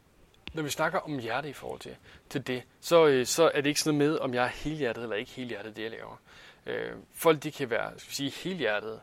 når 0.55 0.63
vi 0.63 0.71
snakker 0.71 0.99
om 0.99 1.19
hjerte 1.19 1.49
i 1.49 1.53
forhold 1.53 1.81
til, 1.81 1.97
til 2.31 2.47
det, 2.47 2.63
så, 2.81 3.07
øh, 3.07 3.27
så 3.27 3.51
er 3.55 3.61
det 3.61 3.67
ikke 3.67 3.81
sådan 3.81 3.99
noget 3.99 4.13
med, 4.13 4.19
om 4.19 4.35
jeg 4.35 4.45
er 4.45 4.49
helhjertet 4.49 5.03
eller 5.03 5.17
ikke 5.17 5.31
helhjertet, 5.31 5.77
det 5.77 5.83
jeg 5.83 5.91
laver. 5.91 6.21
Øh, 6.67 6.93
folk 7.15 7.43
de 7.43 7.51
kan 7.51 7.71
være 7.71 7.93
skal 7.97 8.11
vi 8.11 8.15
sige, 8.15 8.31
helhjertet 8.31 9.01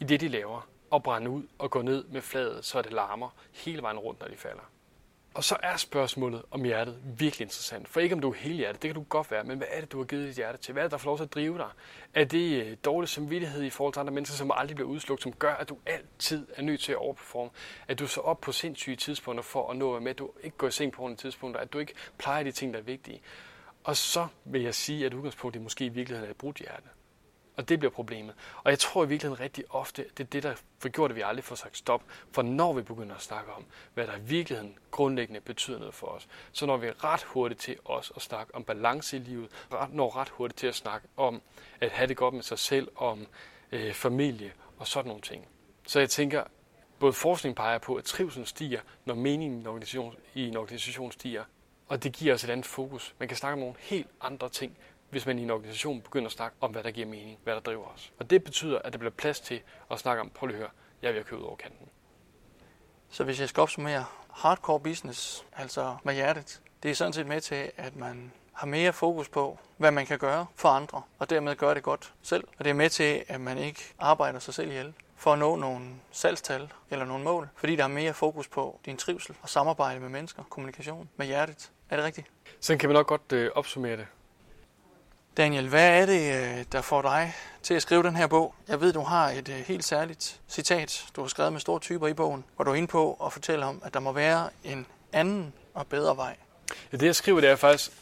i 0.00 0.04
det, 0.04 0.20
de 0.20 0.28
laver, 0.28 0.68
og 0.90 1.02
brænde 1.02 1.30
ud 1.30 1.42
og 1.58 1.70
gå 1.70 1.82
ned 1.82 2.04
med 2.04 2.22
fladet, 2.22 2.64
så 2.64 2.82
det 2.82 2.92
larmer 2.92 3.28
hele 3.52 3.82
vejen 3.82 3.98
rundt, 3.98 4.20
når 4.20 4.28
de 4.28 4.36
falder. 4.36 4.70
Og 5.34 5.44
så 5.44 5.56
er 5.62 5.76
spørgsmålet 5.76 6.42
om 6.50 6.64
hjertet 6.64 7.00
virkelig 7.04 7.44
interessant. 7.44 7.88
For 7.88 8.00
ikke 8.00 8.14
om 8.14 8.20
du 8.20 8.30
er 8.30 8.34
hele 8.34 8.54
hjertet, 8.54 8.82
det 8.82 8.88
kan 8.88 8.94
du 8.94 9.02
godt 9.08 9.30
være, 9.30 9.44
men 9.44 9.58
hvad 9.58 9.66
er 9.70 9.80
det, 9.80 9.92
du 9.92 9.98
har 9.98 10.04
givet 10.04 10.28
dit 10.28 10.36
hjerte 10.36 10.58
til? 10.58 10.72
Hvad 10.72 10.82
er 10.82 10.86
det, 10.86 10.92
der 10.92 10.98
får 10.98 11.10
lov 11.10 11.16
til 11.16 11.24
at 11.24 11.34
drive 11.34 11.58
dig? 11.58 11.68
Er 12.14 12.24
det 12.24 12.64
øh, 12.64 12.76
dårlig 12.84 13.08
samvittighed 13.08 13.62
i 13.62 13.70
forhold 13.70 13.92
til 13.92 14.00
andre 14.00 14.12
mennesker, 14.12 14.36
som 14.36 14.50
aldrig 14.54 14.76
bliver 14.76 14.88
udslugt, 14.88 15.22
som 15.22 15.32
gør, 15.32 15.54
at 15.54 15.68
du 15.68 15.78
altid 15.86 16.46
er 16.56 16.62
nødt 16.62 16.80
til 16.80 16.92
at 16.92 16.98
overperforme? 16.98 17.50
At 17.88 17.98
du 17.98 18.06
så 18.06 18.20
op 18.20 18.40
på 18.40 18.52
sindssyge 18.52 18.96
tidspunkter 18.96 19.42
for 19.42 19.70
at 19.70 19.76
nå 19.76 19.98
med, 20.00 20.10
at 20.10 20.18
du 20.18 20.30
ikke 20.42 20.56
går 20.56 20.66
i 20.66 20.70
seng 20.70 20.92
på 20.92 21.02
nogle 21.02 21.16
tidspunkter, 21.16 21.60
at 21.60 21.72
du 21.72 21.78
ikke 21.78 21.94
plejer 22.18 22.42
de 22.42 22.52
ting, 22.52 22.74
der 22.74 22.80
er 22.80 22.84
vigtige. 22.84 23.20
Og 23.84 23.96
så 23.96 24.26
vil 24.44 24.62
jeg 24.62 24.74
sige, 24.74 25.06
at 25.06 25.14
udgangspunktet 25.14 25.62
måske 25.62 25.84
i 25.84 25.88
virkeligheden 25.88 26.26
er 26.26 26.30
et 26.30 26.36
brudt 26.36 26.56
hjerte. 26.56 26.88
Og 27.56 27.68
det 27.68 27.78
bliver 27.78 27.92
problemet. 27.92 28.34
Og 28.64 28.70
jeg 28.70 28.78
tror 28.78 29.04
i 29.04 29.08
virkeligheden 29.08 29.40
rigtig 29.40 29.64
ofte, 29.70 30.04
det 30.16 30.24
er 30.24 30.28
det, 30.28 30.42
der 30.42 30.54
får 30.78 30.88
gjort, 30.88 31.10
at 31.10 31.16
vi 31.16 31.20
aldrig 31.20 31.44
får 31.44 31.54
sagt 31.54 31.76
stop. 31.76 32.02
For 32.32 32.42
når 32.42 32.72
vi 32.72 32.82
begynder 32.82 33.14
at 33.14 33.22
snakke 33.22 33.52
om, 33.52 33.64
hvad 33.94 34.06
der 34.06 34.16
i 34.16 34.20
virkeligheden 34.20 34.78
grundlæggende 34.90 35.40
betyder 35.40 35.78
noget 35.78 35.94
for 35.94 36.06
os, 36.06 36.28
så 36.52 36.66
når 36.66 36.76
vi 36.76 36.90
ret 36.90 37.22
hurtigt 37.22 37.60
til 37.60 37.76
os 37.84 38.12
at 38.16 38.22
snakke 38.22 38.54
om 38.54 38.64
balance 38.64 39.16
i 39.16 39.20
livet, 39.20 39.48
når 39.90 40.16
ret 40.16 40.28
hurtigt 40.28 40.58
til 40.58 40.66
at 40.66 40.74
snakke 40.74 41.08
om 41.16 41.42
at 41.80 41.90
have 41.90 42.06
det 42.06 42.16
godt 42.16 42.34
med 42.34 42.42
sig 42.42 42.58
selv, 42.58 42.88
om 42.96 43.26
øh, 43.72 43.92
familie 43.92 44.52
og 44.78 44.86
sådan 44.86 45.08
nogle 45.08 45.22
ting. 45.22 45.46
Så 45.86 46.00
jeg 46.00 46.10
tænker, 46.10 46.44
både 46.98 47.12
forskning 47.12 47.56
peger 47.56 47.78
på, 47.78 47.94
at 47.94 48.04
trivselen 48.04 48.46
stiger, 48.46 48.80
når 49.04 49.14
meningen 49.14 49.58
i 49.58 49.60
en 49.60 49.66
organisation, 49.66 50.14
i 50.34 50.48
en 50.48 50.56
organisation 50.56 51.12
stiger, 51.12 51.44
og 51.88 52.02
det 52.02 52.12
giver 52.12 52.34
os 52.34 52.44
et 52.44 52.50
andet 52.50 52.66
fokus. 52.66 53.14
Man 53.18 53.28
kan 53.28 53.36
snakke 53.36 53.52
om 53.52 53.58
nogle 53.58 53.74
helt 53.78 54.08
andre 54.20 54.48
ting, 54.48 54.76
hvis 55.10 55.26
man 55.26 55.38
i 55.38 55.42
en 55.42 55.50
organisation 55.50 56.00
begynder 56.00 56.26
at 56.26 56.32
snakke 56.32 56.56
om, 56.60 56.70
hvad 56.70 56.82
der 56.82 56.90
giver 56.90 57.06
mening, 57.06 57.38
hvad 57.44 57.54
der 57.54 57.60
driver 57.60 57.86
os. 57.86 58.12
Og 58.18 58.30
det 58.30 58.44
betyder, 58.44 58.78
at 58.78 58.92
der 58.92 58.98
bliver 58.98 59.12
plads 59.12 59.40
til 59.40 59.60
at 59.90 59.98
snakke 59.98 60.20
om, 60.20 60.30
prøv 60.30 60.46
lige 60.46 60.56
at 60.56 60.60
høre, 60.60 60.70
jeg 61.02 61.16
at 61.16 61.26
købe 61.26 61.42
ud 61.42 61.46
over 61.46 61.56
kanten. 61.56 61.88
Så 63.10 63.24
hvis 63.24 63.40
jeg 63.40 63.48
skal 63.48 63.60
opsummere, 63.60 64.04
hardcore 64.30 64.80
business, 64.80 65.44
altså 65.56 65.96
med 66.04 66.14
hjertet, 66.14 66.60
det 66.82 66.90
er 66.90 66.94
sådan 66.94 67.12
set 67.12 67.26
med 67.26 67.40
til, 67.40 67.70
at 67.76 67.96
man 67.96 68.32
har 68.52 68.66
mere 68.66 68.92
fokus 68.92 69.28
på, 69.28 69.58
hvad 69.76 69.90
man 69.90 70.06
kan 70.06 70.18
gøre 70.18 70.46
for 70.54 70.68
andre, 70.68 71.02
og 71.18 71.30
dermed 71.30 71.56
gøre 71.56 71.74
det 71.74 71.82
godt 71.82 72.12
selv. 72.22 72.44
Og 72.58 72.64
det 72.64 72.70
er 72.70 72.74
med 72.74 72.90
til, 72.90 73.24
at 73.28 73.40
man 73.40 73.58
ikke 73.58 73.80
arbejder 73.98 74.38
sig 74.38 74.54
selv 74.54 74.68
ihjel 74.68 74.94
for 75.16 75.32
at 75.32 75.38
nå 75.38 75.56
nogle 75.56 75.86
salgstal 76.10 76.72
eller 76.90 77.04
nogle 77.04 77.24
mål, 77.24 77.48
fordi 77.56 77.76
der 77.76 77.84
er 77.84 77.88
mere 77.88 78.14
fokus 78.14 78.48
på 78.48 78.80
din 78.84 78.96
trivsel 78.96 79.36
og 79.42 79.48
samarbejde 79.48 80.00
med 80.00 80.08
mennesker, 80.08 80.42
kommunikation 80.42 81.08
med 81.16 81.26
hjertet. 81.26 81.70
Er 81.90 81.96
det 81.96 82.04
rigtigt? 82.04 82.26
Sådan 82.60 82.78
kan 82.78 82.88
man 82.88 82.94
nok 82.94 83.06
godt 83.06 83.32
øh, 83.32 83.50
opsummere 83.54 83.96
det. 83.96 84.06
Daniel, 85.36 85.68
hvad 85.68 86.02
er 86.02 86.06
det, 86.06 86.34
øh, 86.34 86.64
der 86.72 86.80
får 86.80 87.02
dig 87.02 87.34
til 87.62 87.74
at 87.74 87.82
skrive 87.82 88.02
den 88.02 88.16
her 88.16 88.26
bog? 88.26 88.54
Jeg 88.68 88.80
ved, 88.80 88.92
du 88.92 89.00
har 89.00 89.30
et 89.30 89.48
øh, 89.48 89.54
helt 89.54 89.84
særligt 89.84 90.40
citat, 90.48 91.06
du 91.16 91.20
har 91.20 91.28
skrevet 91.28 91.52
med 91.52 91.60
store 91.60 91.80
typer 91.80 92.06
i 92.06 92.14
bogen, 92.14 92.44
hvor 92.56 92.64
du 92.64 92.70
er 92.70 92.74
inde 92.74 92.88
på 92.88 93.18
at 93.26 93.32
fortælle 93.32 93.66
om, 93.66 93.82
at 93.84 93.94
der 93.94 94.00
må 94.00 94.12
være 94.12 94.48
en 94.64 94.86
anden 95.12 95.52
og 95.74 95.86
bedre 95.86 96.16
vej. 96.16 96.36
Ja, 96.92 96.96
det 96.96 97.06
jeg 97.06 97.14
skriver, 97.14 97.40
det 97.40 97.50
er 97.50 97.56
faktisk, 97.56 97.92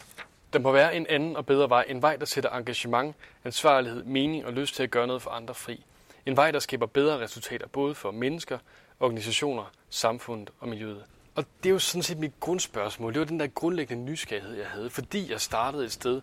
der 0.53 0.59
må 0.59 0.73
være 0.73 0.97
en 0.97 1.07
anden 1.07 1.37
og 1.37 1.47
bedre 1.47 1.69
vej. 1.69 1.85
En 1.89 2.03
vej, 2.03 2.17
der 2.17 2.27
sætter 2.27 2.51
engagement, 2.51 3.17
ansvarlighed, 3.45 4.05
mening 4.05 4.47
og 4.47 4.53
lyst 4.53 4.75
til 4.75 4.83
at 4.83 4.91
gøre 4.91 5.07
noget 5.07 5.23
for 5.23 5.31
andre 5.31 5.55
fri. 5.55 5.85
En 6.27 6.37
vej, 6.37 6.51
der 6.51 6.59
skaber 6.59 6.87
bedre 6.87 7.19
resultater 7.19 7.67
både 7.67 7.95
for 7.95 8.11
mennesker, 8.11 8.59
organisationer, 9.01 9.73
samfundet 9.91 10.51
og 10.61 10.69
miljøet. 10.69 11.05
Og 11.35 11.45
det 11.63 11.69
er 11.69 11.73
jo 11.73 11.79
sådan 11.79 12.03
set 12.03 12.19
mit 12.19 12.33
grundspørgsmål. 12.41 13.13
Det 13.13 13.21
var 13.21 13.27
den 13.27 13.41
der 13.41 13.47
grundlæggende 13.47 14.05
nysgerrighed, 14.05 14.55
jeg 14.55 14.67
havde, 14.67 14.91
fordi 14.91 15.31
jeg 15.31 15.41
startede 15.41 15.85
et 15.85 15.93
sted, 15.93 16.21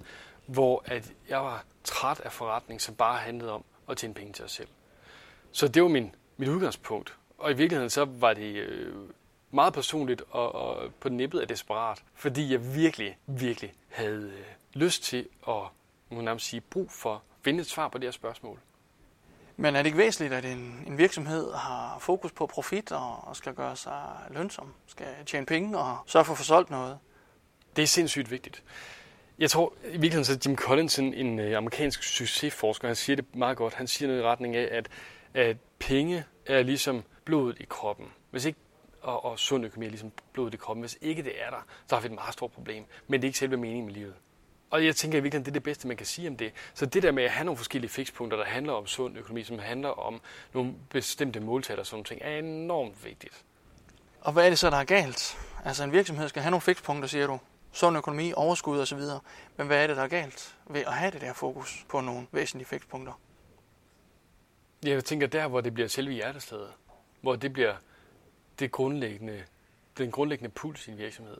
hvor 0.49 0.83
at 0.85 1.11
jeg 1.29 1.39
var 1.39 1.63
træt 1.83 2.19
af 2.19 2.31
forretning, 2.31 2.81
som 2.81 2.95
bare 2.95 3.17
handlede 3.17 3.51
om 3.51 3.63
at 3.89 3.97
tjene 3.97 4.13
penge 4.13 4.33
til 4.33 4.45
os 4.45 4.51
selv. 4.51 4.67
Så 5.51 5.67
det 5.67 5.81
var 5.81 5.89
min, 5.89 6.15
mit 6.37 6.49
udgangspunkt. 6.49 7.17
Og 7.37 7.51
i 7.51 7.53
virkeligheden 7.53 7.89
så 7.89 8.05
var 8.05 8.33
det 8.33 8.55
øh, 8.55 8.95
meget 9.51 9.73
personligt 9.73 10.23
og, 10.29 10.55
og 10.55 10.93
på 10.99 11.09
nippet 11.09 11.39
af 11.39 11.47
desperat, 11.47 12.03
fordi 12.15 12.51
jeg 12.51 12.75
virkelig, 12.75 13.17
virkelig 13.27 13.73
havde 13.89 14.31
øh, 14.37 14.45
lyst 14.73 15.03
til 15.03 15.27
at 15.47 15.63
må 16.09 16.21
nærmest 16.21 16.45
sige, 16.45 16.61
brug 16.61 16.91
for 16.91 17.13
at 17.13 17.21
finde 17.41 17.61
et 17.61 17.67
svar 17.67 17.87
på 17.87 17.97
det 17.97 18.07
her 18.07 18.11
spørgsmål. 18.11 18.59
Men 19.57 19.75
er 19.75 19.79
det 19.79 19.85
ikke 19.85 19.97
væsentligt, 19.97 20.33
at 20.33 20.45
en, 20.45 20.83
en 20.87 20.97
virksomhed 20.97 21.53
har 21.53 21.97
fokus 21.99 22.31
på 22.31 22.45
profit 22.45 22.91
og, 22.91 23.27
og 23.27 23.35
skal 23.35 23.53
gøre 23.53 23.75
sig 23.75 24.03
lønsom, 24.29 24.73
skal 24.87 25.07
tjene 25.25 25.45
penge 25.45 25.77
og 25.77 25.97
sørge 26.05 26.25
for 26.25 26.33
at 26.33 26.37
få 26.37 26.43
solgt 26.43 26.69
noget? 26.69 26.99
Det 27.75 27.81
er 27.81 27.87
sindssygt 27.87 28.31
vigtigt. 28.31 28.63
Jeg 29.39 29.51
tror 29.51 29.73
i 29.85 29.91
virkeligheden, 29.91 30.25
så 30.25 30.39
Jim 30.45 30.57
Collins, 30.57 30.99
en, 30.99 31.13
en 31.13 31.39
amerikansk 31.39 32.03
succesforsker, 32.03 32.87
han 32.87 32.95
siger 32.95 33.15
det 33.15 33.35
meget 33.35 33.57
godt. 33.57 33.73
Han 33.73 33.87
siger 33.87 34.07
noget 34.07 34.21
i 34.21 34.23
retning 34.23 34.55
af, 34.55 34.69
at, 34.71 34.89
at 35.33 35.57
penge 35.79 36.23
er 36.45 36.63
ligesom 36.63 37.03
blodet 37.25 37.57
i 37.59 37.65
kroppen. 37.69 38.05
Hvis 38.31 38.45
ikke 38.45 38.59
og, 39.01 39.25
og 39.25 39.39
sund 39.39 39.65
økonomi 39.65 39.85
er 39.85 39.89
ligesom 39.89 40.11
blodet 40.33 40.53
i 40.53 40.57
kroppen. 40.57 40.81
Hvis 40.81 40.97
ikke 41.01 41.23
det 41.23 41.31
er 41.41 41.49
der, 41.49 41.65
så 41.87 41.95
har 41.95 42.01
vi 42.01 42.05
et 42.05 42.11
meget 42.11 42.33
stort 42.33 42.51
problem. 42.51 42.83
Men 43.07 43.21
det 43.21 43.27
er 43.27 43.29
ikke 43.29 43.39
selve 43.39 43.57
meningen 43.57 43.85
med 43.85 43.93
livet. 43.93 44.13
Og 44.69 44.85
jeg 44.85 44.95
tænker 44.95 45.17
i 45.17 45.21
virkeligheden, 45.21 45.45
det 45.45 45.51
er 45.51 45.53
det 45.53 45.63
bedste, 45.63 45.87
man 45.87 45.97
kan 45.97 46.05
sige 46.05 46.27
om 46.27 46.37
det. 46.37 46.51
Så 46.73 46.85
det 46.85 47.03
der 47.03 47.11
med 47.11 47.23
at 47.23 47.31
have 47.31 47.45
nogle 47.45 47.57
forskellige 47.57 47.91
fikspunkter, 47.91 48.37
der 48.37 48.45
handler 48.45 48.73
om 48.73 48.87
sund 48.87 49.17
økonomi, 49.17 49.43
som 49.43 49.59
handler 49.59 49.89
om 49.89 50.21
nogle 50.53 50.73
bestemte 50.89 51.39
måltal 51.39 51.79
og 51.79 51.85
sådan 51.85 52.05
ting, 52.05 52.21
er 52.23 52.37
enormt 52.39 53.05
vigtigt. 53.05 53.43
Og 54.21 54.33
hvad 54.33 54.45
er 54.45 54.49
det 54.49 54.59
så, 54.59 54.69
der 54.69 54.77
er 54.77 54.83
galt? 54.83 55.37
Altså 55.65 55.83
en 55.83 55.91
virksomhed 55.91 56.29
skal 56.29 56.41
have 56.41 56.51
nogle 56.51 56.61
fikspunkter, 56.61 57.07
siger 57.07 57.27
du. 57.27 57.39
Sund 57.71 57.97
økonomi, 57.97 58.33
overskud 58.35 58.79
osv. 58.79 58.99
Men 59.57 59.67
hvad 59.67 59.83
er 59.83 59.87
det, 59.87 59.97
der 59.97 60.03
er 60.03 60.07
galt 60.07 60.57
ved 60.67 60.81
at 60.81 60.93
have 60.93 61.11
det 61.11 61.21
der 61.21 61.33
fokus 61.33 61.85
på 61.89 62.01
nogle 62.01 62.27
væsentlige 62.31 62.63
effektpunkter? 62.63 63.13
Jeg 64.83 65.05
tænker 65.05 65.27
der, 65.27 65.47
hvor 65.47 65.61
det 65.61 65.73
bliver 65.73 65.89
selve 65.89 66.13
hjertestedet. 66.13 66.71
Hvor 67.21 67.35
det 67.35 67.53
bliver 67.53 67.75
det 68.59 68.71
grundlæggende, 68.71 69.43
den 69.97 70.11
grundlæggende 70.11 70.49
puls 70.49 70.87
i 70.87 70.91
en 70.91 70.97
virksomhed 70.97 71.37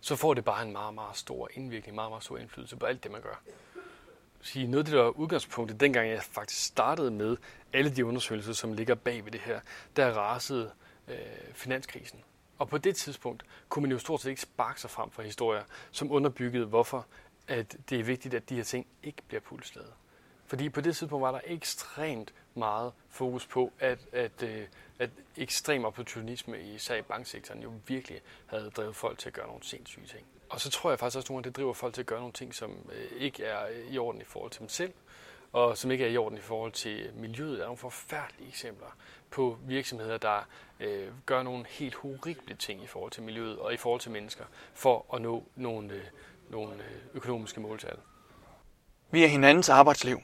så 0.00 0.16
får 0.16 0.34
det 0.34 0.44
bare 0.44 0.62
en 0.62 0.72
meget, 0.72 0.94
meget 0.94 1.16
stor 1.16 1.48
indvirkning, 1.54 1.94
meget, 1.94 2.10
meget 2.10 2.24
stor 2.24 2.38
indflydelse 2.38 2.76
på 2.76 2.86
alt 2.86 3.04
det, 3.04 3.12
man 3.12 3.20
gør. 3.20 3.42
Sige, 4.42 4.66
noget 4.66 4.78
af 4.78 4.84
det, 4.84 4.94
der 4.94 5.02
var 5.02 5.10
udgangspunktet, 5.10 5.80
dengang 5.80 6.08
jeg 6.08 6.22
faktisk 6.22 6.64
startede 6.64 7.10
med 7.10 7.36
alle 7.72 7.90
de 7.90 8.06
undersøgelser, 8.06 8.52
som 8.52 8.72
ligger 8.72 8.94
bag 8.94 9.24
ved 9.24 9.32
det 9.32 9.40
her, 9.40 9.60
der 9.96 10.12
rasede 10.12 10.70
øh, 11.08 11.16
finanskrisen. 11.54 12.20
Og 12.60 12.68
på 12.68 12.78
det 12.78 12.96
tidspunkt 12.96 13.44
kunne 13.68 13.82
man 13.82 13.92
jo 13.92 13.98
stort 13.98 14.20
set 14.20 14.30
ikke 14.30 14.42
sparke 14.42 14.80
sig 14.80 14.90
frem 14.90 15.10
fra 15.10 15.22
historier, 15.22 15.62
som 15.90 16.12
underbyggede, 16.12 16.66
hvorfor 16.66 17.06
at 17.48 17.76
det 17.90 18.00
er 18.00 18.04
vigtigt, 18.04 18.34
at 18.34 18.48
de 18.48 18.54
her 18.54 18.62
ting 18.62 18.86
ikke 19.02 19.22
bliver 19.28 19.40
pulsladet. 19.40 19.92
Fordi 20.46 20.68
på 20.68 20.80
det 20.80 20.96
tidspunkt 20.96 21.22
var 21.22 21.32
der 21.32 21.40
ekstremt 21.44 22.34
meget 22.54 22.92
fokus 23.08 23.46
på, 23.46 23.72
at, 23.78 23.98
at, 24.12 24.42
øh, 24.42 24.66
at 24.98 25.10
ekstrem 25.36 25.84
opportunisme 25.84 26.60
i 26.60 26.74
især 26.74 26.96
i 26.96 27.02
banksektoren 27.02 27.62
jo 27.62 27.72
virkelig 27.86 28.20
havde 28.46 28.70
drevet 28.70 28.96
folk 28.96 29.18
til 29.18 29.28
at 29.28 29.32
gøre 29.32 29.46
nogle 29.46 29.64
sindssyge 29.64 30.06
ting. 30.06 30.26
Og 30.50 30.60
så 30.60 30.70
tror 30.70 30.90
jeg 30.90 30.98
faktisk 30.98 31.16
også, 31.16 31.26
at 31.26 31.30
nogle 31.30 31.40
af 31.40 31.44
det 31.44 31.56
driver 31.56 31.72
folk 31.72 31.94
til 31.94 32.00
at 32.00 32.06
gøre 32.06 32.20
nogle 32.20 32.32
ting, 32.32 32.54
som 32.54 32.70
øh, 32.92 33.20
ikke 33.20 33.44
er 33.44 33.66
øh, 33.66 33.92
i 33.94 33.98
orden 33.98 34.20
i 34.20 34.24
forhold 34.24 34.50
til 34.50 34.60
dem 34.60 34.68
selv, 34.68 34.92
og 35.52 35.78
som 35.78 35.90
ikke 35.90 36.04
er 36.04 36.08
i 36.08 36.16
orden 36.16 36.38
i 36.38 36.40
forhold 36.40 36.72
til 36.72 37.10
miljøet. 37.14 37.56
Der 37.56 37.62
er 37.62 37.66
nogle 37.66 37.78
forfærdelige 37.78 38.48
eksempler 38.48 38.96
på 39.30 39.58
virksomheder, 39.66 40.18
der 40.18 40.46
øh, 40.80 41.08
gør 41.26 41.42
nogle 41.42 41.64
helt 41.68 41.94
horrible 41.94 42.54
ting 42.54 42.82
i 42.82 42.86
forhold 42.86 43.12
til 43.12 43.22
miljøet 43.22 43.58
og 43.58 43.74
i 43.74 43.76
forhold 43.76 44.00
til 44.00 44.10
mennesker, 44.10 44.44
for 44.74 45.06
at 45.14 45.22
nå 45.22 45.44
nogle, 45.56 45.92
øh, 45.92 46.04
nogle 46.50 46.72
øh, 46.74 47.00
økonomiske 47.14 47.60
måltal. 47.60 47.96
Vi 49.10 49.24
er 49.24 49.28
hinandens 49.28 49.68
arbejdsliv. 49.68 50.20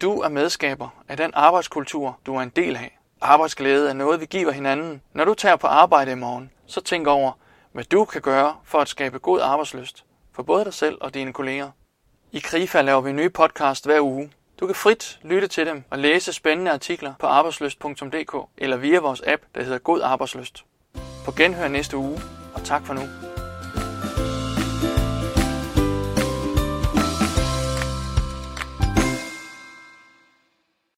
Du 0.00 0.20
er 0.20 0.28
medskaber 0.28 1.02
af 1.08 1.16
den 1.16 1.30
arbejdskultur, 1.34 2.18
du 2.26 2.34
er 2.34 2.40
en 2.40 2.48
del 2.48 2.76
af. 2.76 2.98
Arbejdsglæde 3.20 3.88
er 3.88 3.92
noget, 3.92 4.20
vi 4.20 4.26
giver 4.26 4.50
hinanden. 4.50 5.02
Når 5.12 5.24
du 5.24 5.34
tager 5.34 5.56
på 5.56 5.66
arbejde 5.66 6.12
i 6.12 6.14
morgen, 6.14 6.50
så 6.66 6.80
tænk 6.80 7.06
over, 7.06 7.32
hvad 7.72 7.84
du 7.84 8.04
kan 8.04 8.22
gøre 8.22 8.56
for 8.64 8.78
at 8.78 8.88
skabe 8.88 9.18
god 9.18 9.40
arbejdsløst 9.40 10.04
for 10.32 10.42
både 10.42 10.64
dig 10.64 10.74
selv 10.74 10.98
og 11.00 11.14
dine 11.14 11.32
kolleger. 11.32 11.70
I 12.32 12.38
Krifa 12.38 12.80
laver 12.80 13.00
vi 13.00 13.12
nye 13.12 13.30
podcast 13.30 13.84
hver 13.84 14.00
uge. 14.00 14.30
Du 14.62 14.66
kan 14.66 14.74
frit 14.74 15.18
lytte 15.22 15.48
til 15.48 15.66
dem 15.66 15.84
og 15.90 15.98
læse 15.98 16.32
spændende 16.32 16.70
artikler 16.70 17.14
på 17.18 17.26
arbejdsløst.dk 17.26 18.36
eller 18.58 18.76
via 18.76 19.00
vores 19.00 19.22
app, 19.26 19.42
der 19.54 19.62
hedder 19.62 19.78
God 19.78 20.00
Arbejdsløst. 20.00 20.64
På 21.24 21.32
genhør 21.32 21.68
næste 21.68 21.96
uge, 21.96 22.20
og 22.54 22.64
tak 22.64 22.86
for 22.86 22.94
nu. 22.94 23.31